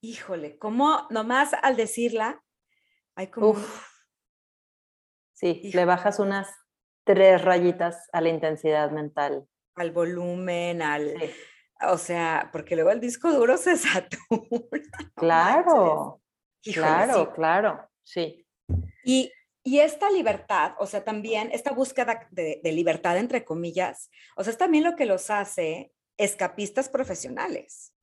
[0.02, 2.42] híjole, como nomás al decirla,
[3.14, 3.86] hay como, Uf.
[5.32, 6.48] sí, le bajas unas
[7.04, 9.48] tres rayitas a la intensidad mental.
[9.76, 11.32] al volumen, al, Sí,
[11.86, 14.80] o sea, porque luego el disco duro se satura.
[15.16, 16.20] claro,
[16.62, 17.30] Híjole, claro, sí.
[17.34, 18.46] claro, sí.
[19.04, 24.42] Y, y esta libertad, o sea, también esta búsqueda de, de libertad, entre comillas, o
[24.44, 27.94] sea, es también lo que los hace escapistas profesionales.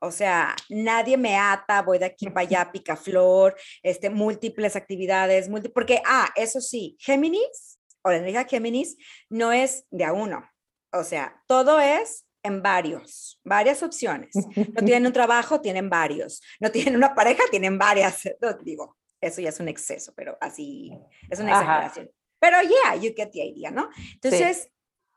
[0.00, 5.72] O sea, nadie me ata, voy de aquí para allá, picaflor, este, múltiples actividades, múlti-
[5.72, 8.96] porque, ah, eso sí, Géminis, o la energía Géminis,
[9.28, 10.48] no es de a uno.
[10.92, 14.30] O sea, todo es en varios, varias opciones.
[14.34, 16.40] No tienen un trabajo, tienen varios.
[16.60, 18.22] No tienen una pareja, tienen varias.
[18.40, 20.92] No, digo, eso ya es un exceso, pero así
[21.28, 21.62] es una Ajá.
[21.62, 22.10] exageración.
[22.40, 23.88] Pero yeah, you get the idea, ¿no?
[24.14, 24.70] Entonces,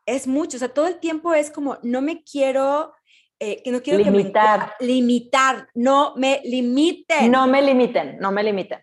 [0.08, 2.94] es mucho, o sea, todo el tiempo es como, no me quiero,
[3.40, 4.60] eh, que no quiero que me Limitar.
[4.80, 7.30] encue- limitar, no me limiten.
[7.30, 8.80] No me limiten, no me limiten.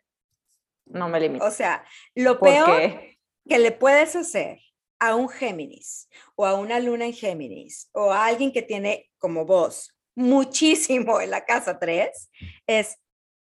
[0.87, 1.47] No me limiten.
[1.47, 4.61] O sea, lo peor porque que le puedes hacer
[5.01, 9.45] a un Géminis o a una luna en Géminis o a alguien que tiene como
[9.45, 12.31] vos muchísimo en la casa 3
[12.67, 12.99] es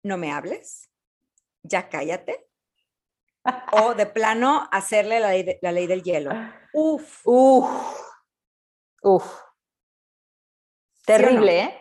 [0.03, 0.89] no me hables,
[1.61, 2.45] ya cállate
[3.71, 6.31] o de plano hacerle la ley, de- la ley del hielo.
[6.73, 7.69] Uf, Uf,
[9.03, 9.23] uf.
[11.05, 11.23] ¿Sí o no?
[11.25, 11.79] Terrible, ¿eh?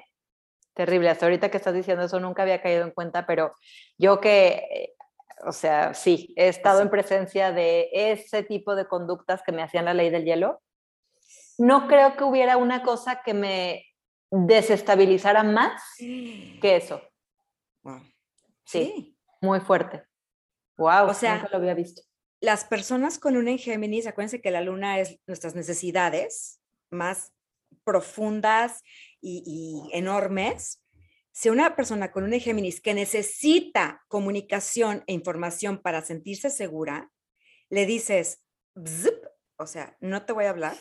[0.75, 1.09] Terrible.
[1.11, 3.55] Hasta ahorita que estás diciendo eso nunca había caído en cuenta, pero
[3.99, 4.95] yo que, eh,
[5.45, 6.83] o sea, sí, he estado Sí.
[6.83, 10.63] en presencia de ese tipo de conductas que me hacían la ley del hielo.
[11.59, 13.85] No creo que hubiera una cosa que me
[14.31, 17.03] desestabilizara más que eso.
[17.83, 18.01] Wow.
[18.65, 18.93] Sí.
[18.97, 19.19] sí.
[19.41, 20.05] Muy fuerte.
[20.77, 22.03] Wow, O sea, nunca lo había visto.
[22.41, 27.33] las personas con luna en Géminis, acuérdense que la luna es nuestras necesidades más
[27.85, 28.83] profundas
[29.21, 29.43] y,
[29.93, 30.82] y enormes.
[31.33, 37.11] Si una persona con en Géminis que necesita comunicación e información para sentirse segura,
[37.71, 38.45] le dices,
[39.57, 40.77] o sea, no te voy a hablar,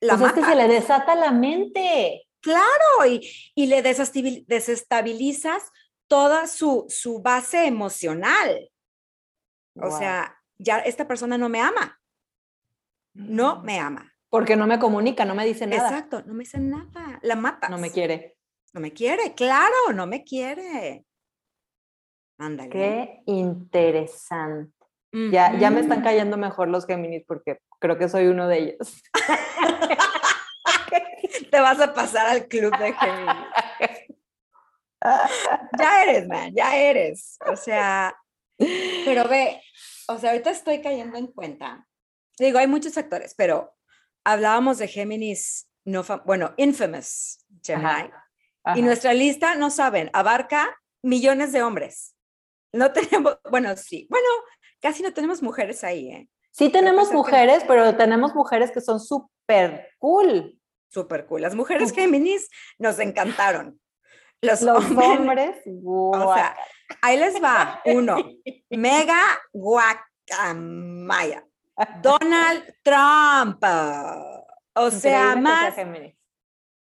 [0.00, 0.52] la Pues es que mata.
[0.52, 2.26] se le desata la mente.
[2.40, 5.62] Claro, y, y le desestabilizas
[6.08, 8.70] toda su, su base emocional.
[9.76, 9.98] O Guau.
[9.98, 12.00] sea, ya esta persona no me ama,
[13.14, 14.10] no me ama.
[14.28, 15.88] Porque no me comunica, no me dice nada.
[15.88, 17.70] Exacto, no me dice nada, la matas.
[17.70, 18.33] No me quiere.
[18.74, 21.06] No me quiere, claro, no me quiere.
[22.38, 22.70] Ándale.
[22.70, 24.72] Qué interesante.
[25.30, 29.00] Ya, ya me están cayendo mejor los Géminis porque creo que soy uno de ellos.
[31.52, 33.46] Te vas a pasar al club de Géminis.
[35.78, 37.38] ya eres, man, ya eres.
[37.46, 38.12] O sea,
[39.04, 39.62] pero ve,
[40.08, 41.86] o sea, ahorita estoy cayendo en cuenta.
[42.36, 43.72] Digo, hay muchos factores, pero
[44.24, 48.10] hablábamos de Géminis, no bueno, infamous Gemini.
[48.74, 52.14] Y nuestra lista, no saben, abarca millones de hombres.
[52.72, 54.28] No tenemos, bueno, sí, bueno,
[54.80, 56.28] casi no tenemos mujeres ahí, ¿eh?
[56.50, 60.56] Sí tenemos mujeres, pero tenemos mujeres que son súper cool.
[60.88, 61.42] Súper cool.
[61.42, 62.48] Las mujeres Géminis
[62.78, 63.80] nos encantaron.
[64.40, 66.56] Los, hombres, o sea,
[67.02, 68.18] ahí les va uno.
[68.70, 69.20] Mega
[69.52, 71.44] guacamaya.
[72.00, 73.64] Donald Trump.
[74.74, 75.74] O sea, más.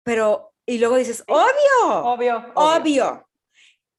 [0.04, 2.04] Pero, y luego dices, obvio.
[2.04, 2.46] Obvio.
[2.54, 3.28] Obvio.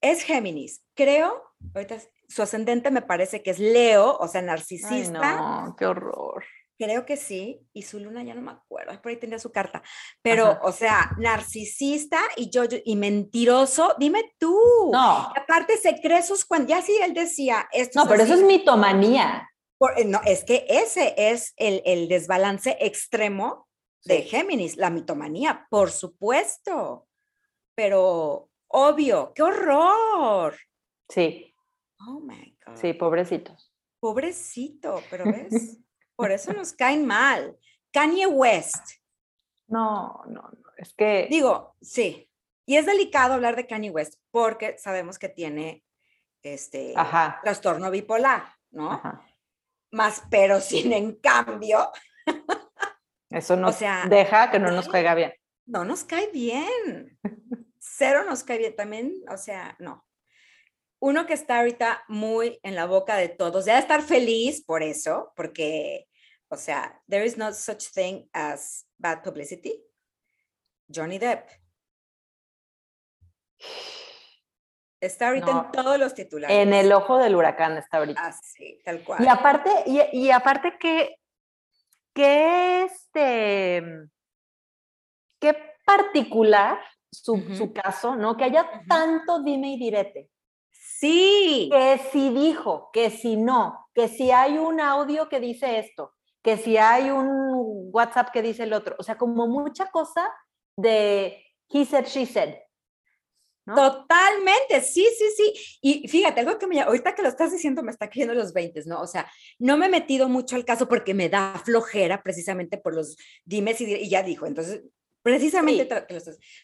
[0.01, 0.85] Es Géminis.
[0.95, 1.43] Creo,
[1.75, 1.97] ahorita
[2.29, 5.37] su ascendente me parece que es Leo, o sea, narcisista.
[5.37, 6.45] no, qué horror.
[6.79, 9.83] Creo que sí, y su luna ya no me acuerdo, por ahí tenía su carta.
[10.23, 14.57] Pero, o sea, narcisista y yo, y mentiroso, dime tú.
[14.93, 15.33] No.
[15.37, 18.01] aparte se cree sus cuando ya sí él decía esto.
[18.01, 19.51] No, pero eso es mitomanía.
[19.97, 23.67] Eh, no, es que ese es el, el desbalance extremo
[24.05, 27.09] de Géminis, la mitomanía, por supuesto.
[27.75, 30.57] Pero obvio, qué horror.
[31.09, 31.55] Sí.
[32.07, 32.77] Oh my God.
[32.77, 33.73] Sí, pobrecitos.
[34.01, 35.79] Pobrecito, pero ves.
[36.17, 37.59] Por eso nos caen mal.
[37.93, 39.01] Kanye West.
[39.69, 40.71] No, no, no.
[40.77, 41.27] Es que.
[41.31, 42.31] Digo, sí.
[42.67, 45.85] Y es delicado hablar de Kanye West porque sabemos que tiene
[46.43, 46.95] este
[47.43, 49.01] trastorno bipolar, ¿no?
[49.91, 51.91] Más, pero sin en cambio.
[53.31, 53.79] Eso nos
[54.09, 55.33] deja que no nos caiga bien.
[55.67, 57.19] No nos cae bien.
[57.79, 58.77] Cero nos cae bien.
[58.77, 60.05] También, o sea, no.
[60.99, 65.33] Uno que está ahorita muy en la boca de todos, debe estar feliz por eso,
[65.35, 66.09] porque
[66.53, 69.81] o sea, there is no such thing as bad publicity.
[70.93, 71.49] Johnny Depp.
[75.01, 76.55] Está ahorita en todos los titulares.
[76.55, 78.21] En el ojo del huracán está ahorita.
[78.21, 79.25] Así, tal cual.
[79.25, 81.20] Y aparte, y, aparte que,
[82.13, 83.83] que este,
[85.39, 86.79] qué particular
[87.11, 88.37] su, caso, ¿no?
[88.37, 90.31] Que haya tanto dime y direte.
[90.71, 91.69] Sí.
[91.73, 96.57] Que si dijo, que si no, que si hay un audio que dice esto, que
[96.57, 100.33] si hay un WhatsApp que dice el otro, o sea, como mucha cosa
[100.77, 102.57] de he said, she said.
[103.75, 105.79] Totalmente, sí, sí, sí.
[105.81, 108.83] Y fíjate, algo que me, ahorita que lo estás diciendo me está cayendo los 20,
[108.87, 109.01] ¿no?
[109.01, 112.95] O sea, no me he metido mucho al caso porque me da flojera precisamente por
[112.95, 114.83] los dimes y, ya dijo, entonces,
[115.23, 115.89] precisamente,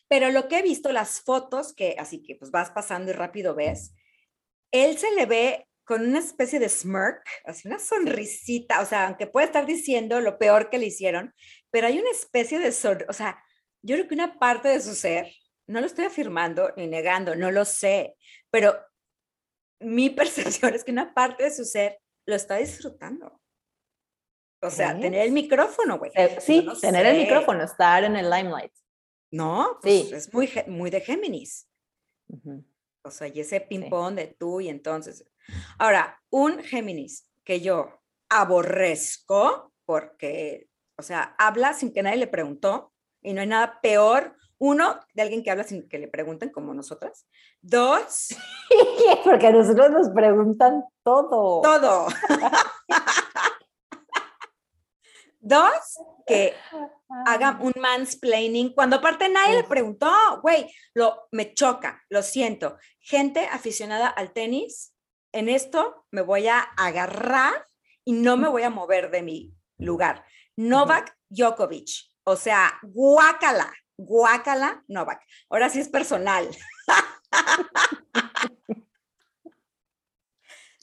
[0.08, 3.54] pero lo que he visto, las fotos que, así que pues vas pasando y rápido
[3.54, 3.94] ves,
[4.70, 9.28] él se le ve con una especie de smirk, así una sonrisita, o sea, aunque
[9.28, 11.32] puede estar diciendo lo peor que le hicieron,
[11.70, 13.42] pero hay una especie de o sea,
[13.82, 15.32] yo creo que una parte de su ser,
[15.66, 18.16] no lo estoy afirmando ni negando, no lo sé,
[18.50, 18.76] pero
[19.80, 23.40] mi percepción es que una parte de su ser lo está disfrutando.
[24.62, 26.10] O sea, tener el micrófono, güey.
[26.14, 28.72] Eh, sí, tener el micrófono, estar en el limelight.
[29.30, 30.14] No, pues sí.
[30.14, 31.68] es muy, muy de Géminis.
[33.02, 35.24] O sea, y ese ping-pong de tú y entonces.
[35.78, 42.92] Ahora, un Géminis que yo aborrezco porque, o sea, habla sin que nadie le preguntó
[43.22, 44.36] y no hay nada peor.
[44.58, 47.26] Uno, de alguien que habla sin que le pregunten, como nosotras.
[47.60, 48.28] Dos,
[49.24, 51.60] porque a nosotros nos preguntan todo.
[51.60, 52.06] Todo.
[55.40, 56.54] Dos, que
[57.26, 60.10] haga un mansplaining cuando aparte nadie le preguntó,
[60.42, 62.78] güey, lo me choca, lo siento.
[62.98, 64.92] Gente aficionada al tenis,
[65.32, 67.68] en esto me voy a agarrar
[68.04, 70.24] y no me voy a mover de mi lugar.
[70.56, 71.90] Novak Djokovic,
[72.24, 75.22] o sea, guácala, guácala Novak.
[75.48, 76.48] Ahora sí es personal.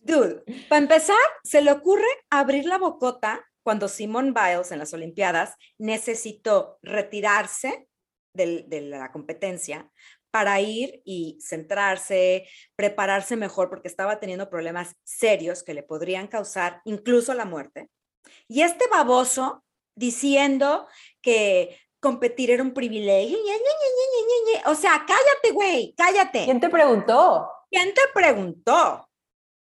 [0.03, 5.55] Dude, para empezar, se le ocurre abrir la bocota cuando Simone Biles en las Olimpiadas
[5.77, 7.87] necesitó retirarse
[8.33, 9.89] de, la competencia
[10.31, 16.81] para ir y centrarse, prepararse mejor porque estaba teniendo problemas serios que le podrían causar
[16.85, 17.89] incluso la muerte.
[18.47, 19.63] Y este baboso
[19.95, 20.87] diciendo
[21.21, 23.37] que competir era un privilegio.
[24.65, 26.43] O sea, cállate, güey, cállate.
[26.43, 27.49] ¿Quién te preguntó?
[27.71, 29.09] ¿Quién te preguntó?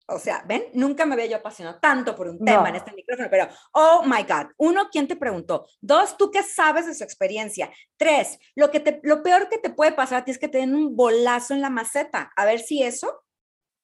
[0.07, 3.30] O sea, ven, nunca me había yo apasionado tanto por un tema en este micrófono,
[3.30, 5.65] pero, oh my God, uno, ¿quién te preguntó?
[5.82, 7.71] Dos, ¿tú qué sabes de su experiencia?
[7.97, 10.57] Tres, lo, que te, lo peor que te puede pasar a ti es que te
[10.57, 13.24] den un bolazo en la maceta, a ver si eso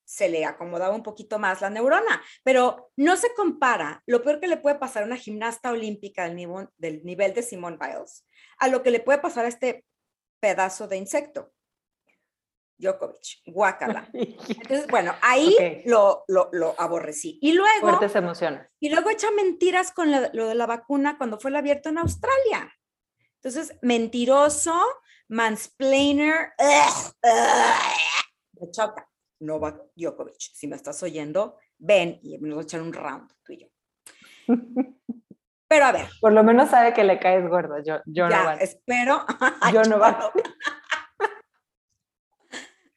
[0.04, 4.48] se le acomodaba un poquito más la neurona, pero no se compara lo peor que
[4.48, 8.26] le puede pasar a una gimnasta olímpica del nivel, del nivel de Simone Biles
[8.60, 9.86] a lo que le puede pasar a este
[10.40, 11.52] pedazo de insecto.
[12.78, 14.10] Djokovic, guácala.
[14.14, 15.56] Entonces, bueno, ahí
[15.86, 17.38] lo, lo, lo aborrecí.
[17.42, 18.68] Y luego, Fuertes emociones.
[18.80, 22.74] y luego echa mentiras con lo de la vacuna cuando fue el abierto en Australia.
[23.42, 24.82] Entonces, mentiroso,
[25.28, 29.06] mansplainer, ugh, ugh, me choca.
[29.42, 33.58] Novak Djokovic, si me estás oyendo, ven y nos a echar un round tú y
[33.60, 33.68] yo.
[35.70, 37.78] Pero a ver, Por lo menos sabe que le caes gordo.
[37.86, 38.60] Yo, yo ya, no van.
[38.60, 39.24] espero.
[39.74, 40.00] Yo no.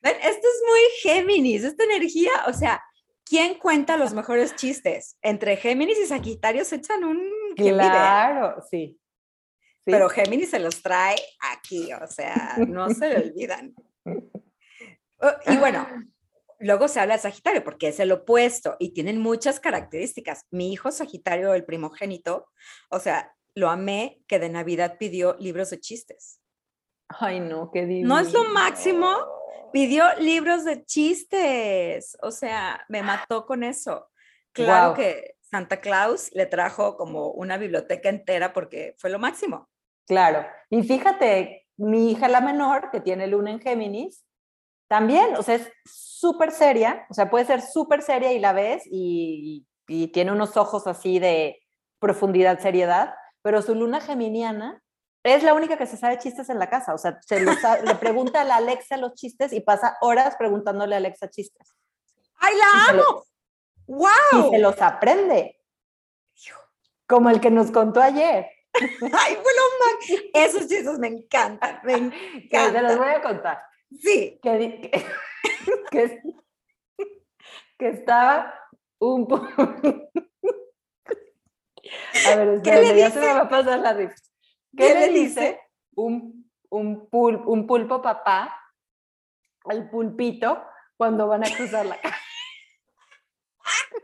[0.02, 2.82] Ven, esto es muy Géminis, esta energía, o sea,
[3.24, 5.16] ¿quién cuenta los mejores chistes?
[5.22, 7.20] Entre Géminis y Sagitario se echan un.
[7.54, 8.98] Claro, sí.
[9.84, 9.90] Sí.
[9.90, 11.16] Pero Géminis se los trae
[11.52, 13.74] aquí, o sea, no se le olvidan.
[15.24, 15.86] Oh, Y bueno,
[16.62, 20.46] luego se habla de Sagitario porque es el opuesto y tienen muchas características.
[20.50, 22.46] Mi hijo Sagitario, el primogénito,
[22.90, 26.40] o sea, lo amé que de Navidad pidió libros de chistes.
[27.08, 28.08] Ay, no, qué divino.
[28.08, 29.14] ¿No es lo máximo?
[29.72, 34.10] Pidió libros de chistes, o sea, me mató con eso.
[34.52, 34.94] Claro Guau.
[34.94, 39.68] que Santa Claus le trajo como una biblioteca entera porque fue lo máximo.
[40.06, 40.46] Claro.
[40.70, 44.24] Y fíjate, mi hija la menor, que tiene luna en Géminis,
[44.92, 48.82] también, o sea, es súper seria, o sea, puede ser súper seria y la ves
[48.90, 51.62] y, y tiene unos ojos así de
[51.98, 54.82] profundidad, seriedad, pero su luna geminiana
[55.24, 57.80] es la única que se sabe chistes en la casa, o sea, se lo sa-
[57.80, 61.74] le pregunta a la Alexa los chistes y pasa horas preguntándole a Alexa chistes.
[62.36, 63.24] ¡Ay, Y la lo- amo!
[63.86, 64.50] y ¡Wow!
[64.52, 65.58] se los aprende,
[67.06, 68.46] como el que nos contó ayer.
[68.74, 70.22] ¡Ay, lo máximo!
[70.34, 71.94] Esos chistes me encantan, me
[72.50, 72.98] Que te los encantan.
[72.98, 73.62] voy a contar.
[74.00, 74.90] Sí, que, que,
[75.90, 76.22] que-
[77.78, 78.54] que estaba
[79.00, 79.26] un
[82.26, 84.14] A ver, ¿Qué espérate, le ya se me va a pasar la risa.
[84.76, 85.60] ¿Qué, ¿Qué le dice dice?
[85.96, 88.56] un, un, pul- un pulpo papá
[89.64, 90.64] al pulpito
[90.96, 92.14] cuando van a cruzar la calle?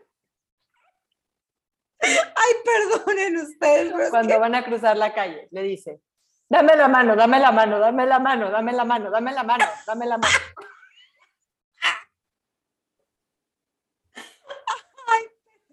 [2.01, 6.01] ay, perdonen ustedes, pero es Cuando que- van a cruzar la calle, le dice,
[6.49, 9.65] dame la mano, dame la mano, dame la mano, dame la mano, dame la mano,
[9.87, 10.39] dame la mano.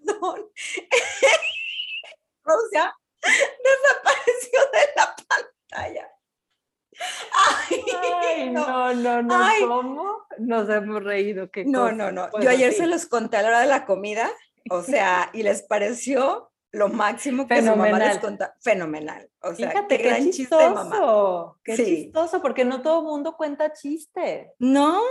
[0.05, 0.49] perdón.
[2.43, 2.95] Rusia
[3.33, 6.11] desapareció de la pantalla.
[7.69, 7.83] Ay,
[8.23, 9.65] Ay, no, no, no, Ay.
[9.65, 10.25] ¿cómo?
[10.37, 11.49] Nos hemos reído.
[11.51, 11.93] qué No, cosa.
[11.95, 12.29] no, no.
[12.39, 14.29] Yo ayer se los conté a la hora de la comida,
[14.69, 18.53] o sea, y les pareció lo máximo que su mamá les Fenomenal.
[18.61, 19.31] Fenomenal.
[19.41, 20.91] O sea, Fíjate qué qué, gran chiste de mamá.
[20.91, 21.85] chistoso, qué Sí.
[21.85, 24.49] chistoso, porque no todo mundo cuenta chistes.
[24.59, 25.01] No,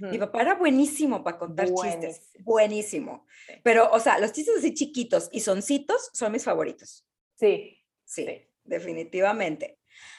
[0.00, 2.30] mi papá era buenísimo para contar chistes.
[2.40, 2.44] Buenísimo.
[2.44, 3.26] Buenísimo.
[3.46, 3.52] Sí.
[3.64, 7.04] Pero, o sea, los chistes así chiquitos y soncitos son mis favoritos.
[7.34, 7.74] Sí,
[8.04, 8.48] Sí, Sí.
[8.64, 9.78] definitivamente.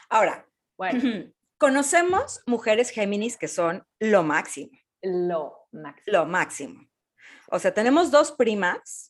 [0.09, 0.47] Ahora,
[0.77, 0.99] bueno,
[1.57, 6.03] conocemos mujeres Géminis que son lo máximo, lo máximo.
[6.05, 6.89] lo máximo.
[7.51, 9.08] O sea, tenemos dos primas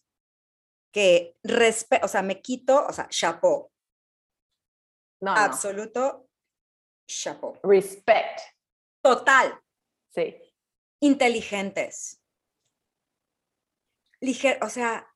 [0.92, 3.72] que, respe o sea, me quito, o sea, chapeau,
[5.22, 5.40] No, no.
[5.40, 6.28] absoluto
[7.08, 7.58] chapeau.
[7.64, 8.40] Respect.
[9.04, 9.60] Total,
[10.14, 10.36] Sí.
[11.02, 12.22] inteligentes.
[14.22, 15.08] Liger o sea,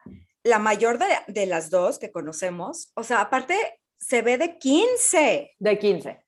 [0.43, 5.55] la mayor de, de las dos que conocemos, o sea, aparte se ve de 15,
[5.59, 6.25] De 15.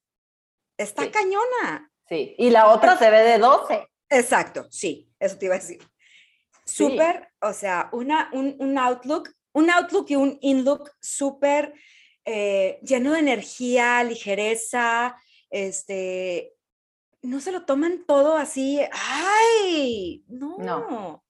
[0.77, 1.11] está Sí.
[1.11, 1.91] cañona.
[2.07, 2.35] Sí.
[2.37, 3.87] Y la otra se ve de 12.
[4.09, 5.81] Exacto, sí, eso te iba a decir.
[6.65, 6.85] Sí.
[6.85, 11.73] Súper, o sea, una, un, un outlook, un outlook y un inlook súper
[12.25, 15.15] eh, lleno de energía, ligereza,
[15.49, 16.53] este,
[17.21, 20.23] no se lo toman todo así, ¡ay!
[20.27, 21.21] No, No.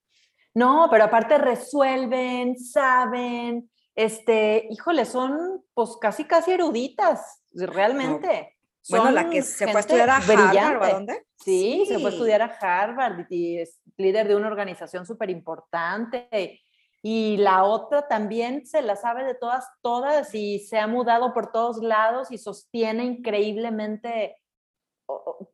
[0.53, 8.54] No, pero aparte resuelven, saben, este, híjole, son pues casi casi eruditas, realmente.
[8.89, 11.25] Bueno, la que se fue a estudiar a Harvard, ¿o a dónde?
[11.43, 16.61] Sí, se fue a estudiar a Harvard y es líder de una organización súper importante.
[17.01, 21.51] Y la otra también se la sabe de todas, todas y se ha mudado por
[21.51, 24.37] todos lados y sostiene increíblemente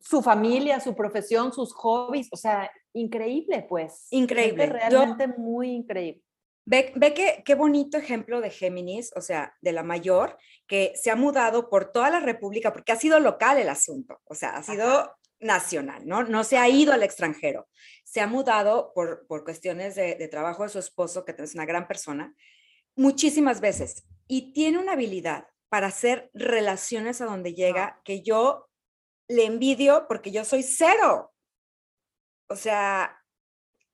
[0.00, 2.28] su familia, su profesión, sus hobbies.
[2.32, 4.06] O sea, increíble, pues.
[4.10, 4.66] Increíble.
[4.66, 6.22] Yo- realmente muy increíble.
[6.64, 11.10] Ve, ve que, qué bonito ejemplo de Géminis, o sea, de la mayor, que se
[11.10, 14.62] ha mudado por toda la República, porque ha sido local el asunto, o sea, ha
[14.62, 16.22] sido nacional, ¿no?
[16.22, 17.68] No se ha ido al extranjero,
[18.04, 21.66] se ha mudado por, por cuestiones de, de trabajo de su esposo, que es una
[21.66, 22.34] gran persona,
[22.94, 28.68] muchísimas veces, y tiene una habilidad para hacer relaciones a donde llega que yo
[29.28, 31.32] le envidio porque yo soy cero.
[32.48, 33.18] O sea,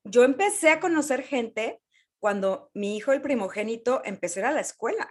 [0.04, 1.80] yo empecé a conocer gente
[2.18, 5.08] cuando mi hijo, el primogénito, empezó a ir a la escuela.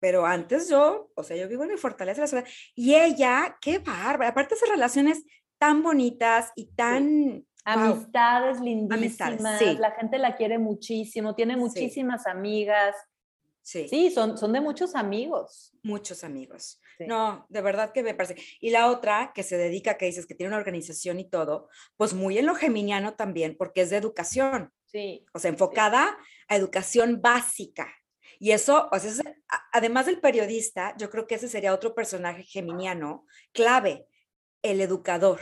[0.00, 2.46] Pero antes yo, o sea, yo vivo en mi fortaleza de la ciudad.
[2.74, 4.30] Y ella, qué bárbara.
[4.30, 5.24] Aparte, hace relaciones
[5.58, 7.30] tan bonitas y tan...
[7.32, 9.78] wow, Amistades lindísimas, Amistades, sí.
[9.78, 12.94] la gente la quiere muchísimo, tiene muchísimas amigas.
[13.62, 15.72] sí, Sí, son, son de muchos amigos.
[15.82, 16.80] muchos amigos.
[16.98, 17.06] Sí.
[17.06, 18.36] No, de verdad que me parece.
[18.60, 22.14] Y la otra que se dedica, que dices que tiene una organización y todo, pues
[22.14, 26.16] muy en lo geminiano también, porque es de educación, Sí, o sea, enfocada
[26.48, 27.88] a educación básica.
[28.38, 29.22] Y eso, o sea, es-
[29.72, 34.06] además del periodista, yo creo que ese sería otro personaje geminiano clave,
[34.62, 35.40] el educador.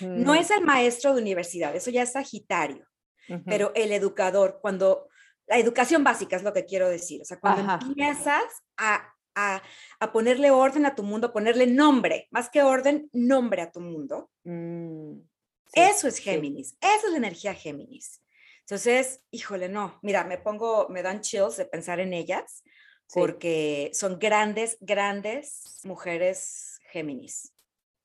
[0.00, 2.86] No es el maestro de universidad, eso ya es Sagitario,
[3.28, 3.42] Ujú.
[3.46, 5.08] pero el educador, cuando
[5.46, 7.78] la educación básica es lo que quiero decir, o sea, cuando Ajá.
[7.86, 8.42] empiezas
[8.76, 9.62] a, a-
[10.00, 13.80] a ponerle orden a tu mundo, a ponerle nombre, más que orden, nombre a tu
[13.80, 15.20] mundo, Mm,
[15.66, 16.22] sí, eso es sí.
[16.24, 18.20] Géminis, esa es la energía Géminis.
[18.70, 22.62] Entonces, híjole, no, mira, me pongo, me dan chills de pensar en ellas,
[23.08, 23.18] Sí.
[23.18, 27.52] porque son grandes, grandes mujeres Géminis.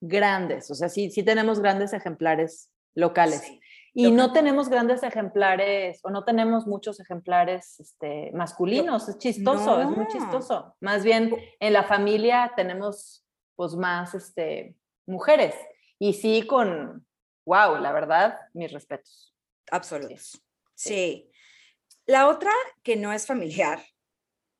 [0.01, 3.41] Grandes, o sea, sí, sí tenemos grandes ejemplares locales.
[3.41, 3.59] Sí.
[3.93, 9.87] Y no tenemos grandes ejemplares, o no tenemos muchos ejemplares este, masculinos, es chistoso, es
[9.87, 10.75] muy chistoso.
[10.81, 13.23] Más bien en la familia tenemos
[13.55, 15.53] pues más este, mujeres.
[15.99, 17.05] Y sí con,
[17.45, 19.35] wow, la verdad, mis respetos.
[19.69, 20.21] absolutos.
[20.31, 20.44] sí.
[20.75, 21.31] Sí.
[22.05, 22.51] La otra
[22.83, 23.83] que no es familiar,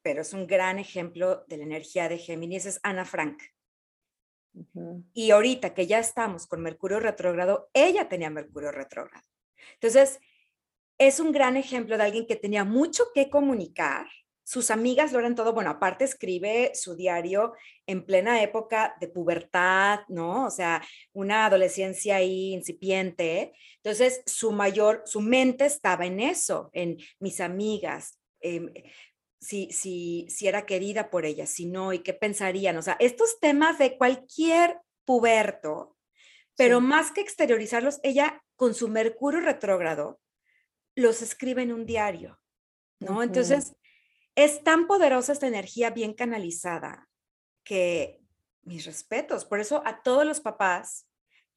[0.01, 3.41] pero es un gran ejemplo de la energía de Géminis es Ana Frank.
[5.13, 9.25] Y ahorita que ya estamos con Mercurio retrógrado, ella tenía Mercurio retrógrado.
[9.73, 10.19] Entonces,
[10.97, 14.07] es un gran ejemplo de alguien que tenía mucho que comunicar.
[14.47, 15.53] Sus amigas lo eran todo.
[15.53, 17.53] Bueno, aparte escribe su diario
[17.87, 20.45] en plena época de pubertad, ¿no?
[20.45, 20.83] O sea,
[21.13, 23.53] una adolescencia ahí incipiente.
[23.77, 28.71] Entonces, su mayor, su mente estaba en eso, en mis amigas, em,
[29.41, 32.77] si, si, si era querida por ellas, si no, y qué pensarían.
[32.77, 35.97] O sea, estos temas de cualquier puberto,
[36.55, 36.85] pero Sí.
[36.85, 40.19] más que exteriorizarlos, ella con su Mercurio retrógrado
[40.95, 42.39] los escribe en un diario,
[42.99, 43.23] ¿no?
[43.23, 43.75] Entonces,
[44.35, 47.07] es tan poderosa esta energía bien canalizada
[47.63, 48.21] que
[48.63, 49.45] mis respetos.
[49.45, 51.07] Por eso a todos los papás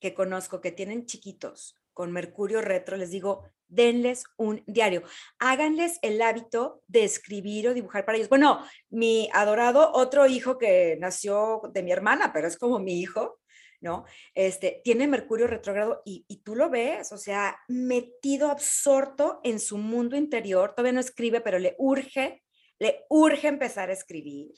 [0.00, 5.02] que conozco que tienen chiquitos con Mercurio retro, les digo, denles un diario.
[5.40, 8.28] Háganles el hábito de escribir o dibujar para ellos.
[8.28, 13.40] Bueno, mi adorado otro hijo que nació de mi hermana, pero es como mi hijo,
[13.80, 14.04] ¿no?
[14.34, 19.76] Este, tiene Mercurio retrógrado y, y tú lo ves, o sea, metido, absorto en su
[19.76, 20.74] mundo interior.
[20.74, 22.44] Todavía no escribe, pero le urge,
[22.78, 24.52] le urge empezar a escribir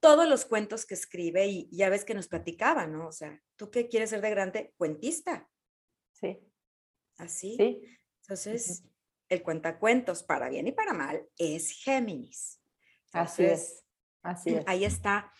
[0.00, 3.08] todos los cuentos que escribe y ya ves que nos platicaba, ¿no?
[3.08, 4.72] O sea, ¿tú qué quieres ser de grande?
[4.76, 5.48] Cuentista,
[6.12, 6.38] Sí,
[7.16, 7.56] así.
[7.56, 7.82] sí.
[8.22, 8.84] Entonces,
[9.28, 12.60] el cuentacuentos, para bien y para mal, es Géminis.
[13.12, 13.84] Así Entonces, es.
[14.22, 14.64] Así es.
[14.66, 15.32] Ahí está.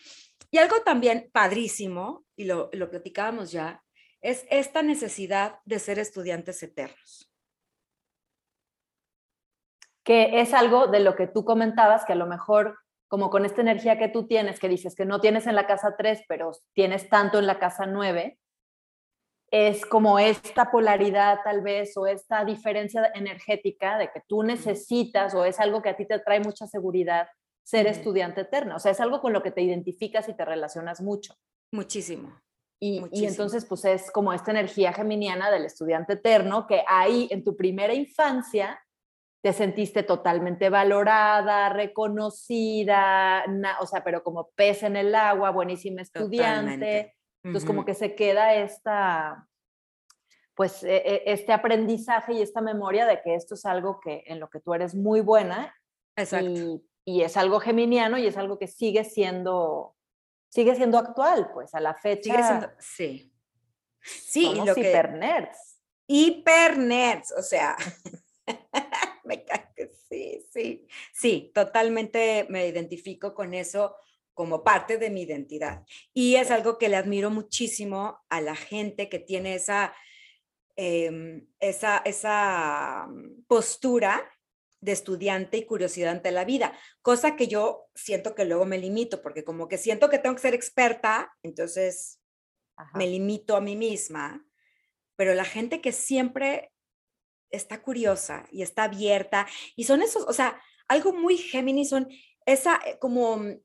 [0.49, 3.83] Y algo también padrísimo, y lo, lo platicábamos ya,
[4.21, 7.30] es esta necesidad de ser estudiantes eternos.
[10.03, 12.77] Que es algo de lo que tú comentabas, que a lo mejor,
[13.07, 15.95] como con esta energía que tú tienes, que dices que no tienes en la casa
[15.97, 18.39] 3, pero tienes tanto en la casa 9,
[19.51, 25.43] es como esta polaridad tal vez o esta diferencia energética de que tú necesitas o
[25.43, 27.27] es algo que a ti te trae mucha seguridad
[27.63, 28.77] ser estudiante eterno.
[28.77, 31.35] O sea, es algo con lo que te identificas y te relacionas mucho.
[31.71, 32.41] Muchísimo.
[32.79, 33.29] Y, y Muchísimo.
[33.29, 37.93] entonces, pues es como esta energía geminiana del estudiante eterno, que ahí en tu primera
[37.93, 38.81] infancia
[39.41, 46.01] te sentiste totalmente valorada, reconocida, na- o sea, pero como pez en el agua, buenísima
[46.01, 46.37] estudiante.
[46.71, 47.17] Totalmente.
[47.43, 49.47] Entonces, como que se queda esta,
[50.53, 54.39] pues, e- e- este aprendizaje y esta memoria de que esto es algo que en
[54.39, 55.75] lo que tú eres muy buena
[56.15, 56.45] Exacto.
[56.49, 59.95] y, y es algo geminiano y es algo que sigue siendo,
[60.49, 62.31] sigue siendo actual, pues a la fecha.
[62.31, 63.33] Sigue siendo, sí.
[64.03, 65.79] Sí, y somos lo que, hiper nerds.
[66.07, 67.75] hiper nerds, o sea,
[69.25, 73.95] me cae que sí, sí, sí, totalmente me identifico con eso
[74.33, 75.85] como parte de mi identidad.
[76.13, 79.93] Y es algo que le admiro muchísimo a la gente que tiene esa,
[80.75, 84.31] em, esa, esa mm, postura
[84.79, 89.21] de estudiante y curiosidad ante la vida, cosa que yo siento que luego me limito,
[89.21, 92.19] porque como que siento que tengo que ser experta, entonces
[92.75, 92.97] Ajá.
[92.97, 94.43] me limito a mí misma,
[95.15, 96.71] pero la gente que siempre
[97.51, 102.07] está curiosa y está abierta, y son esos, o sea, algo muy Géminis son
[102.45, 103.59] esa, eh, como, mm,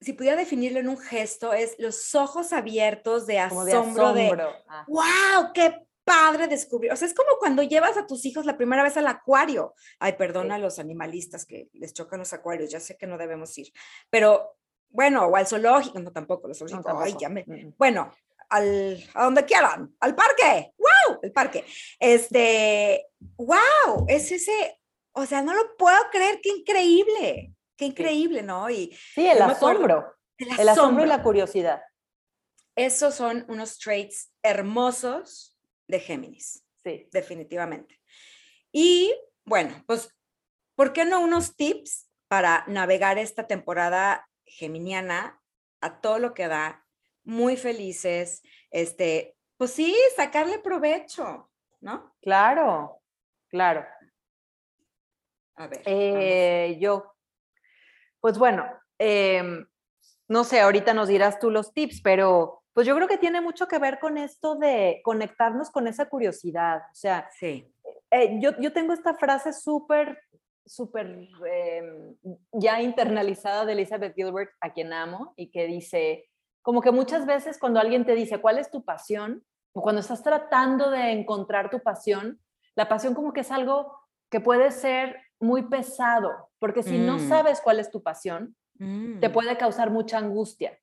[0.00, 4.26] si pudiera definirlo en un gesto, es los ojos abiertos de Como de asombro, de,
[4.26, 4.52] asombro.
[4.68, 6.90] ah, wow, qué padre descubrir.
[6.92, 9.74] O sea, es como cuando llevas a tus hijos la primera vez al acuario.
[9.98, 13.56] Ay, perdona a los animalistas que les chocan los acuarios, ya sé que no debemos
[13.58, 13.72] ir,
[14.08, 14.56] pero
[14.88, 17.20] bueno, o al zoológico, no tampoco, los no, zoológicos, ay, tampoco.
[17.20, 17.74] ya me, Mm, mm.
[17.78, 18.10] bueno,
[18.50, 21.64] al, a donde quieran, al parque, wow, el parque.
[21.98, 24.78] Este, wow, es ese,
[25.12, 28.68] o sea, no lo puedo creer, qué increíble, qué increíble, ¿no?
[28.68, 31.06] Y sí, el me acuerdo- asombro, el el asombro y asombro.
[31.06, 31.82] la curiosidad.
[32.76, 35.56] Esos son unos traits hermosos
[35.88, 37.08] de Géminis, Sí.
[37.12, 38.00] definitivamente.
[38.72, 40.14] Y bueno, pues,
[40.76, 45.42] ¿por qué no unos tips para navegar esta temporada geminiana
[45.82, 46.86] a todo lo que da?
[47.24, 51.50] Muy felices, este, pues sí, sacarle provecho,
[51.80, 52.14] ¿no?
[52.22, 53.00] Claro,
[53.48, 53.84] claro.
[55.56, 55.82] A ver.
[55.84, 57.14] Eh, yo,
[58.20, 58.64] pues bueno,
[58.98, 59.66] em,
[60.28, 63.66] no sé, ahorita nos dirás tú los tips, pero pues yo creo que tiene mucho
[63.68, 66.82] que ver con esto de conectarnos con esa curiosidad.
[66.90, 67.70] O sea, Sí.
[68.10, 70.22] eh, yo, yo tengo esta frase súper,
[70.64, 72.14] súper em,
[72.52, 76.29] ya internalizada de Elizabeth Gilbert, a quien amo, y que dice,
[76.62, 79.44] como que muchas veces cuando alguien te dice, ¿cuál es tu pasión?
[79.72, 82.40] O cuando estás tratando de encontrar tu pasión,
[82.74, 83.98] la pasión como que es algo
[84.30, 87.20] que puede ser muy pesado, porque si no Mm.
[87.20, 88.84] sabes cuál es tu pasión, te
[89.28, 90.78] Mm, puede causar mucha angustia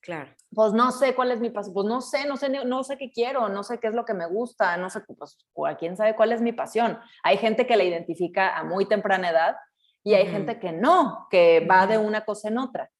[0.00, 0.30] Claro.
[0.54, 3.10] pues no sé cuál es mi pasión, pues no sé, no sé, no sé qué
[3.10, 6.14] quiero, no sé qué es lo que me gusta, no sé, pues cual- quién sabe
[6.16, 6.98] cuál es mi pasión.
[7.22, 9.56] Hay gente que la identifica a muy temprana edad
[10.04, 12.90] y hay gente que no, que va de una cosa en otra.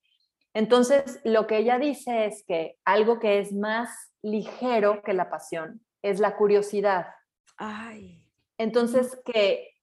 [0.54, 3.90] Entonces, lo que ella dice es que algo que es más
[4.22, 7.06] ligero que la pasión es la curiosidad.
[7.56, 8.24] Ay.
[8.58, 9.74] Entonces, que,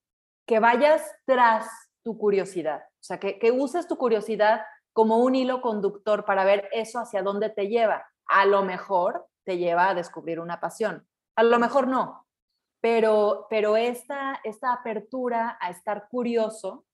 [0.45, 1.68] que vayas tras
[2.03, 4.61] tu curiosidad, o sea, que, que uses tu curiosidad
[4.93, 8.07] como un hilo conductor para ver eso hacia dónde te lleva.
[8.28, 12.26] A lo mejor te lleva a descubrir una pasión, a lo mejor no,
[12.86, 16.86] pero, pero esta, esta apertura a estar curioso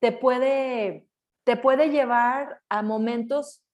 [0.00, 1.06] te puede,
[1.46, 3.64] te puede llevar a momentos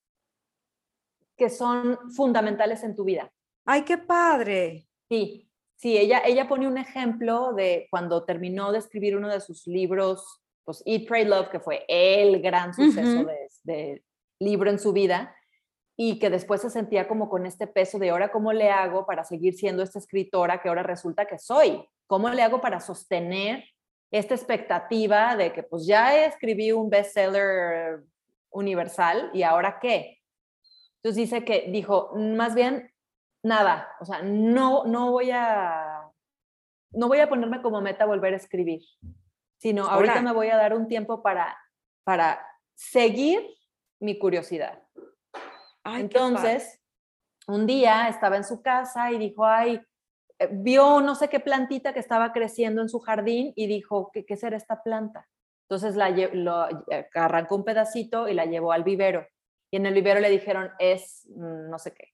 [1.35, 3.33] que son fundamentales en tu vida.
[3.65, 4.87] Ay, qué padre.
[5.09, 9.65] Sí, sí, ella, ella pone un ejemplo de cuando terminó de escribir uno de sus
[9.65, 14.03] libros, pues Eat, Pray, Love, que fue el gran suceso de, de
[14.39, 15.35] libro en su vida,
[15.97, 19.23] y que después se sentía como con este peso de ahora, ¿cómo le hago para
[19.23, 21.83] seguir siendo esta escritora que ahora resulta que soy?
[22.05, 23.63] ¿Cómo le hago para sostener
[24.13, 28.03] esta expectativa de que pues ya escribí un bestseller
[28.51, 30.19] universal y ahora qué?
[30.97, 32.93] Entonces dice que dijo, más bien
[33.41, 36.03] nada, o sea, no, no voy a,
[36.91, 38.81] no voy a ponerme como meta volver a escribir,
[39.57, 40.25] sino ahorita Ahora.
[40.25, 41.57] me voy a dar un tiempo para,
[42.03, 42.45] para
[42.75, 43.43] seguir
[43.99, 44.83] mi curiosidad.
[45.83, 46.01] Ay.
[46.01, 46.79] Entonces,
[47.47, 49.81] un día estaba en su casa y dijo, ay,
[50.51, 54.35] vio no sé qué plantita que estaba creciendo en su jardín y dijo, ¿qué, qué
[54.37, 55.27] será esta planta?
[55.69, 59.25] Entonces la, lo, eh, arrancó un pedacito y la llevó al vivero.
[59.71, 62.09] Y en el vivero le dijeron, es mm, no sé qué.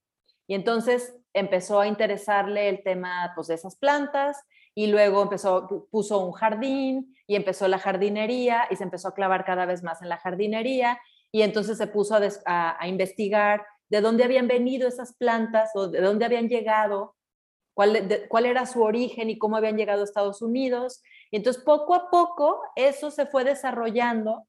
[0.47, 4.37] Y entonces empezó a interesarle el tema pues, de esas plantas
[4.73, 9.13] y luego empezó, pu- puso un jardín y empezó la jardinería y se empezó a
[9.13, 10.99] clavar cada vez más en la jardinería
[11.31, 16.25] y entonces se puso a investigar de dónde habían venido esas plantas o de dónde
[16.25, 17.15] habían llegado,
[17.79, 21.01] cuál, de- cuál era su origen y cómo habían llegado a Estados Unidos.
[21.31, 24.45] Y entonces poco a poco eso se fue desarrollando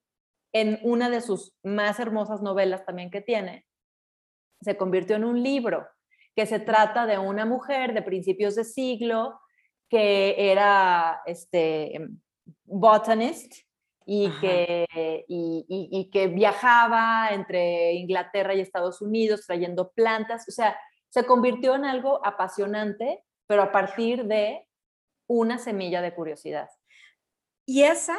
[0.53, 3.67] en una de sus más hermosas novelas también que tiene.
[4.63, 5.87] Se convirtió en un libro
[6.35, 9.39] que se trata de una mujer de principios de siglo
[9.89, 12.01] que era este,
[12.65, 13.53] botanist
[14.07, 14.41] y Ajá.
[14.41, 20.49] que, y, y- y que viajaba entre Inglaterra y Estados Unidos trayendo plantas.
[20.49, 20.77] O sea,
[21.11, 24.67] se convirtió en algo apasionante, pero a partir de
[25.29, 26.71] una semilla de curiosidad.
[27.67, 28.17] Y esa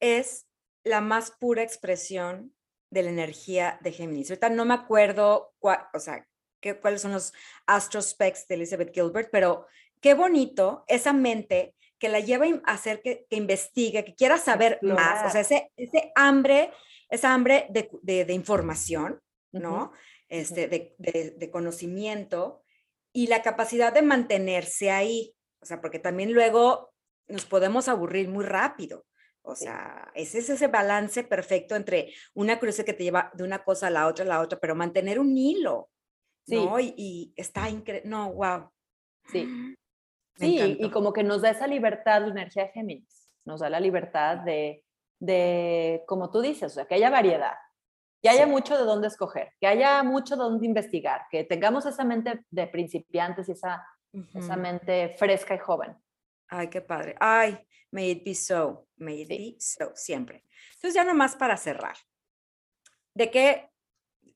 [0.00, 0.46] es
[0.84, 2.54] la más pura expresión
[2.90, 4.30] de la energía de Géminis.
[4.30, 6.26] Ahorita no me acuerdo cuál, o sea,
[6.60, 7.32] qué, cuáles son los
[7.66, 9.66] astrospects de Elizabeth Gilbert, pero
[10.00, 14.78] qué bonito esa mente que la lleva a hacer que, que investigue, que quiera saber
[14.82, 16.72] más, o sea, ese, ese hambre,
[17.10, 19.20] esa hambre de- de información,
[19.52, 19.92] ¿no?
[20.30, 22.62] Este, de, de- de conocimiento
[23.12, 26.94] y la capacidad de mantenerse ahí, o sea, porque también luego
[27.28, 29.04] nos podemos aburrir muy rápido.
[29.42, 33.64] O sea, ese es ese balance perfecto entre una curiosidad que te lleva de una
[33.64, 35.90] cosa a la otra, a la otra, pero mantener un hilo,
[36.46, 36.54] Sí.
[36.56, 36.78] ¿no?
[36.80, 38.08] Y, y está increíble.
[38.08, 38.70] No, wow.
[39.32, 39.44] Sí.
[40.38, 43.68] Me Sí, y como que nos da esa libertad la energía de Géminis, nos da
[43.68, 44.84] la libertad de,
[45.18, 47.54] de, como tú dices, o sea, que haya variedad,
[48.22, 48.50] que haya Sí.
[48.50, 52.66] mucho de dónde escoger, que haya mucho de dónde investigar, que tengamos esa mente de
[52.66, 53.86] principiantes y esa,
[54.34, 55.96] esa mente fresca y joven.
[56.48, 57.14] Ay, qué padre.
[57.20, 57.58] Ay,
[57.90, 59.36] may it be so, may it Sí.
[59.38, 60.44] be so, siempre.
[60.74, 61.96] Entonces, ya nomás para cerrar.
[63.14, 63.70] ¿De qué,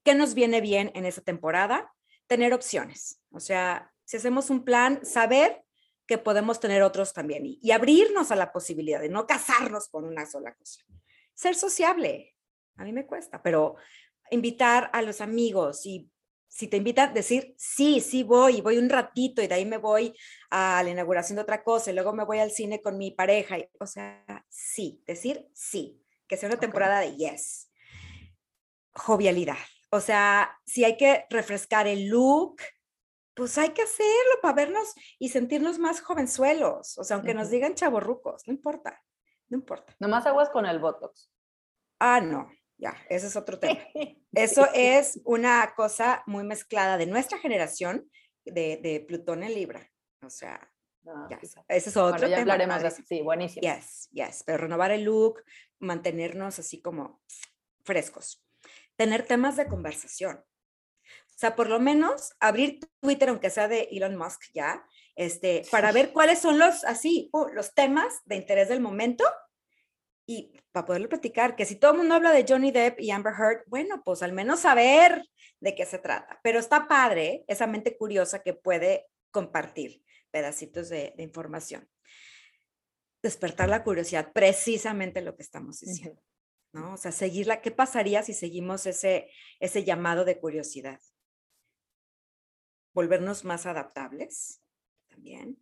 [0.04, 1.90] qué nos viene bien en esta temporada?
[2.26, 3.20] tener opciones.
[3.32, 5.62] O sea, si hacemos un plan, saber
[6.06, 10.06] que podemos tener otros también y, y abrirnos a la posibilidad de no casarnos con
[10.06, 10.80] una sola cosa.
[11.34, 12.33] Ser sociable,
[12.76, 13.76] a mí me cuesta, pero
[14.30, 16.10] invitar a los amigos y
[16.48, 20.14] si te invitan, decir, sí, sí voy, voy un ratito y de ahí me voy
[20.50, 23.56] a la inauguración de otra cosa y luego me voy al cine con mi pareja.
[23.80, 26.60] o sea, sí, decir sí, que sea una Ok.
[26.60, 27.72] temporada de yes.
[28.92, 29.58] Jovialidad.
[29.90, 32.56] O sea, si hay que refrescar el look,
[33.34, 36.96] pues hay que hacerlo para vernos y sentirnos más jovenzuelos.
[36.98, 37.52] O sea, aunque nos Ujú.
[37.54, 39.02] digan chavorrucos, no importa,
[39.48, 39.94] no importa.
[39.98, 41.32] Nomás aguas con el Botox.
[41.98, 43.78] Ah, no, ya, ese es otro tema.
[44.32, 48.10] Eso es una cosa muy mezclada de nuestra generación
[48.44, 49.88] de, de Plutón en Libra.
[50.22, 50.60] O sea,
[51.04, 51.64] No, ya, fíjate.
[51.76, 52.52] ese es otro Bueno, ya tema.
[52.54, 53.02] hablaremos de eso.
[53.06, 53.60] Sí, buenísimo.
[53.62, 55.44] Yes, yes, pero renovar el look,
[55.78, 57.20] mantenernos así como
[57.84, 58.44] frescos.
[58.96, 60.44] Tener temas de conversación.
[61.06, 64.84] O sea, por lo menos abrir Twitter, aunque sea de Elon Musk ya,
[65.16, 69.24] este, para ver cuáles son los, así, uh, los temas de interés del momento
[70.26, 73.34] y para poderlo platicar, que si todo el mundo habla de Johnny Depp y Amber
[73.34, 75.22] Heard, bueno, pues al menos saber
[75.60, 76.40] de qué se trata.
[76.42, 81.88] Pero está padre esa mente curiosa que puede compartir pedacitos de, de información.
[83.22, 86.22] Despertar la curiosidad, precisamente lo que estamos diciendo,
[86.72, 86.94] ¿no?
[86.94, 91.00] O sea, seguirla, ¿qué pasaría si seguimos ese, ese llamado de curiosidad?
[92.94, 94.62] Volvernos más adaptables
[95.08, 95.58] también.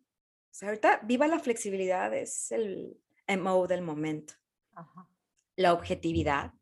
[0.50, 4.34] O sea, ahorita viva la flexibilidad, es el MO del momento
[4.74, 5.08] Ajá.
[5.56, 6.52] la objetividad,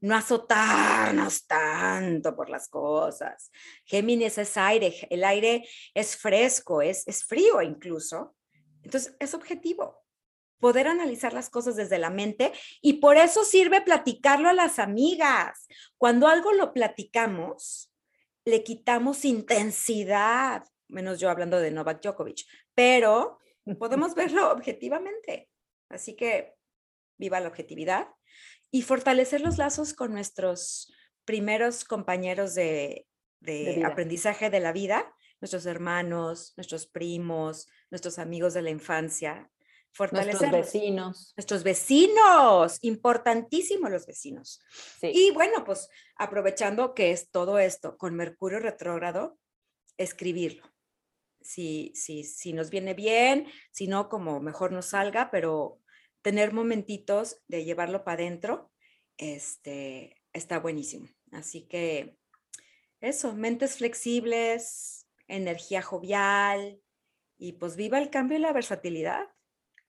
[0.00, 3.50] no azotarnos tanto por las cosas.
[3.84, 8.36] Géminis es aire, el aire es fresco, es, es frío incluso.
[8.82, 10.04] Entonces, es objetivo.
[10.60, 15.68] Poder analizar las cosas desde la mente y por eso sirve platicarlo a las amigas.
[15.96, 17.92] Cuando algo lo platicamos,
[18.44, 23.38] le quitamos intensidad, menos yo hablando de Novak Djokovic, pero
[23.78, 25.48] podemos verlo objetivamente.
[25.88, 26.57] Así que
[27.18, 28.08] viva la objetividad
[28.70, 30.92] y fortalecer los lazos con nuestros
[31.24, 33.06] primeros compañeros de,
[33.84, 39.50] aprendizaje de la vida, nuestros hermanos, nuestros primos, nuestros amigos de la infancia.
[39.98, 40.72] Nuestros Fortalecerlos.
[40.72, 41.34] vecinos.
[41.36, 44.60] Nuestros vecinos, importantísimo los vecinos.
[45.00, 45.10] Sí.
[45.12, 49.38] Y bueno, pues aprovechando que es todo esto con Mercurio retrógrado,
[49.96, 50.62] escribirlo.
[51.40, 55.80] Si, si, si nos viene bien, si no, como mejor nos salga, pero
[56.28, 58.70] tener momentitos de llevarlo para adentro,
[59.16, 61.08] este, está buenísimo.
[61.32, 62.18] Así que
[63.00, 66.82] eso, mentes flexibles, energía jovial
[67.38, 69.24] y pues viva el cambio y la versatilidad.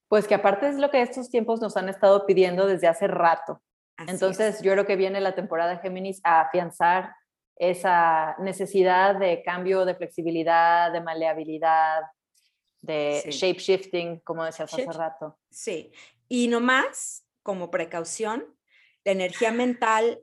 [0.07, 3.61] Pues que aparte es lo que estos tiempos nos han estado pidiendo desde hace rato.
[3.97, 4.61] Así Entonces, es.
[4.61, 7.13] yo creo que viene la temporada de Géminis a afianzar
[7.57, 12.03] esa necesidad de cambio, de flexibilidad, de maleabilidad,
[12.81, 13.29] de Sí.
[13.31, 15.37] shape shifting, como decías hace rato.
[15.51, 15.91] Sí,
[16.29, 18.55] y nomás como precaución,
[19.03, 20.21] la energía mental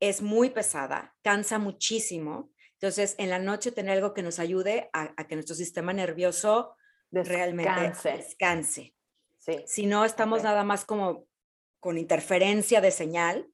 [0.00, 2.50] es muy pesada, cansa muchísimo.
[2.72, 6.74] Entonces, en la noche tener algo que nos ayude a, a que nuestro sistema nervioso
[7.10, 8.12] realmente Descanse.
[8.16, 8.94] descanse.
[9.38, 9.64] Sí.
[9.66, 11.26] Si no, estamos nada más como
[11.78, 13.46] con interferencia de señal.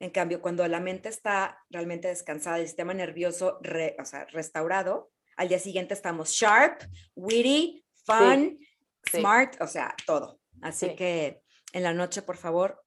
[0.00, 5.10] En cambio, cuando la mente está realmente descansada, el sistema nervioso re- o sea, restaurado,
[5.36, 6.82] al día siguiente estamos sharp,
[7.14, 8.58] witty, fun,
[9.04, 9.18] sí.
[9.18, 10.37] smart, o sea, todo.
[10.62, 10.96] Así Sí.
[10.96, 11.42] que
[11.72, 12.84] en la noche, por favor,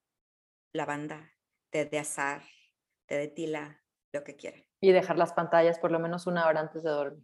[0.73, 1.31] lavanda,
[1.69, 2.41] té de azar,
[3.07, 3.81] té de tila,
[4.13, 4.63] lo que quieran.
[4.81, 7.23] Y dejar las pantallas por lo menos una hora antes de dormir,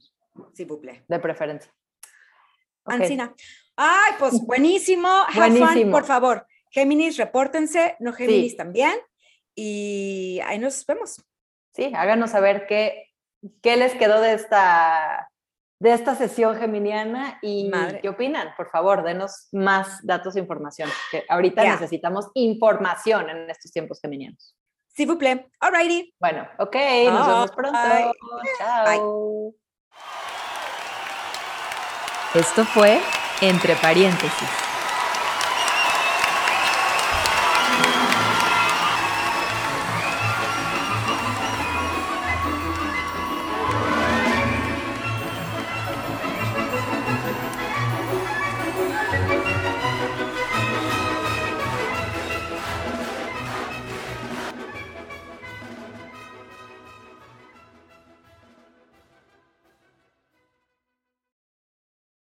[0.54, 1.04] Si buple.
[1.08, 1.74] de preferencia.
[2.84, 2.94] Ok.
[2.94, 3.34] Ancina.
[3.76, 5.08] Ay, pues buenísimo.
[5.08, 5.92] Have fun, Buenísimo.
[5.92, 6.48] por favor.
[6.70, 8.98] Géminis, repórtense, no Géminis también.
[9.56, 11.24] Y ahí nos vemos.
[11.74, 13.12] Sí, háganos saber qué,
[13.62, 15.30] qué les quedó de esta,
[15.80, 18.00] de esta sesión geminiana y Madre.
[18.02, 18.54] qué opinan.
[18.58, 24.56] Por favor, denos más datos e información, que ahorita necesitamos información en estos tiempos geminianos.
[24.96, 25.46] S'il vous plaît.
[25.60, 26.16] Alrighty.
[26.20, 26.76] Bueno, ok,
[27.12, 27.78] nos vemos pronto.
[27.78, 28.12] Bye.
[28.58, 29.54] Chao.
[32.34, 33.00] Esto fue
[33.42, 34.67] Entre Paréntesis.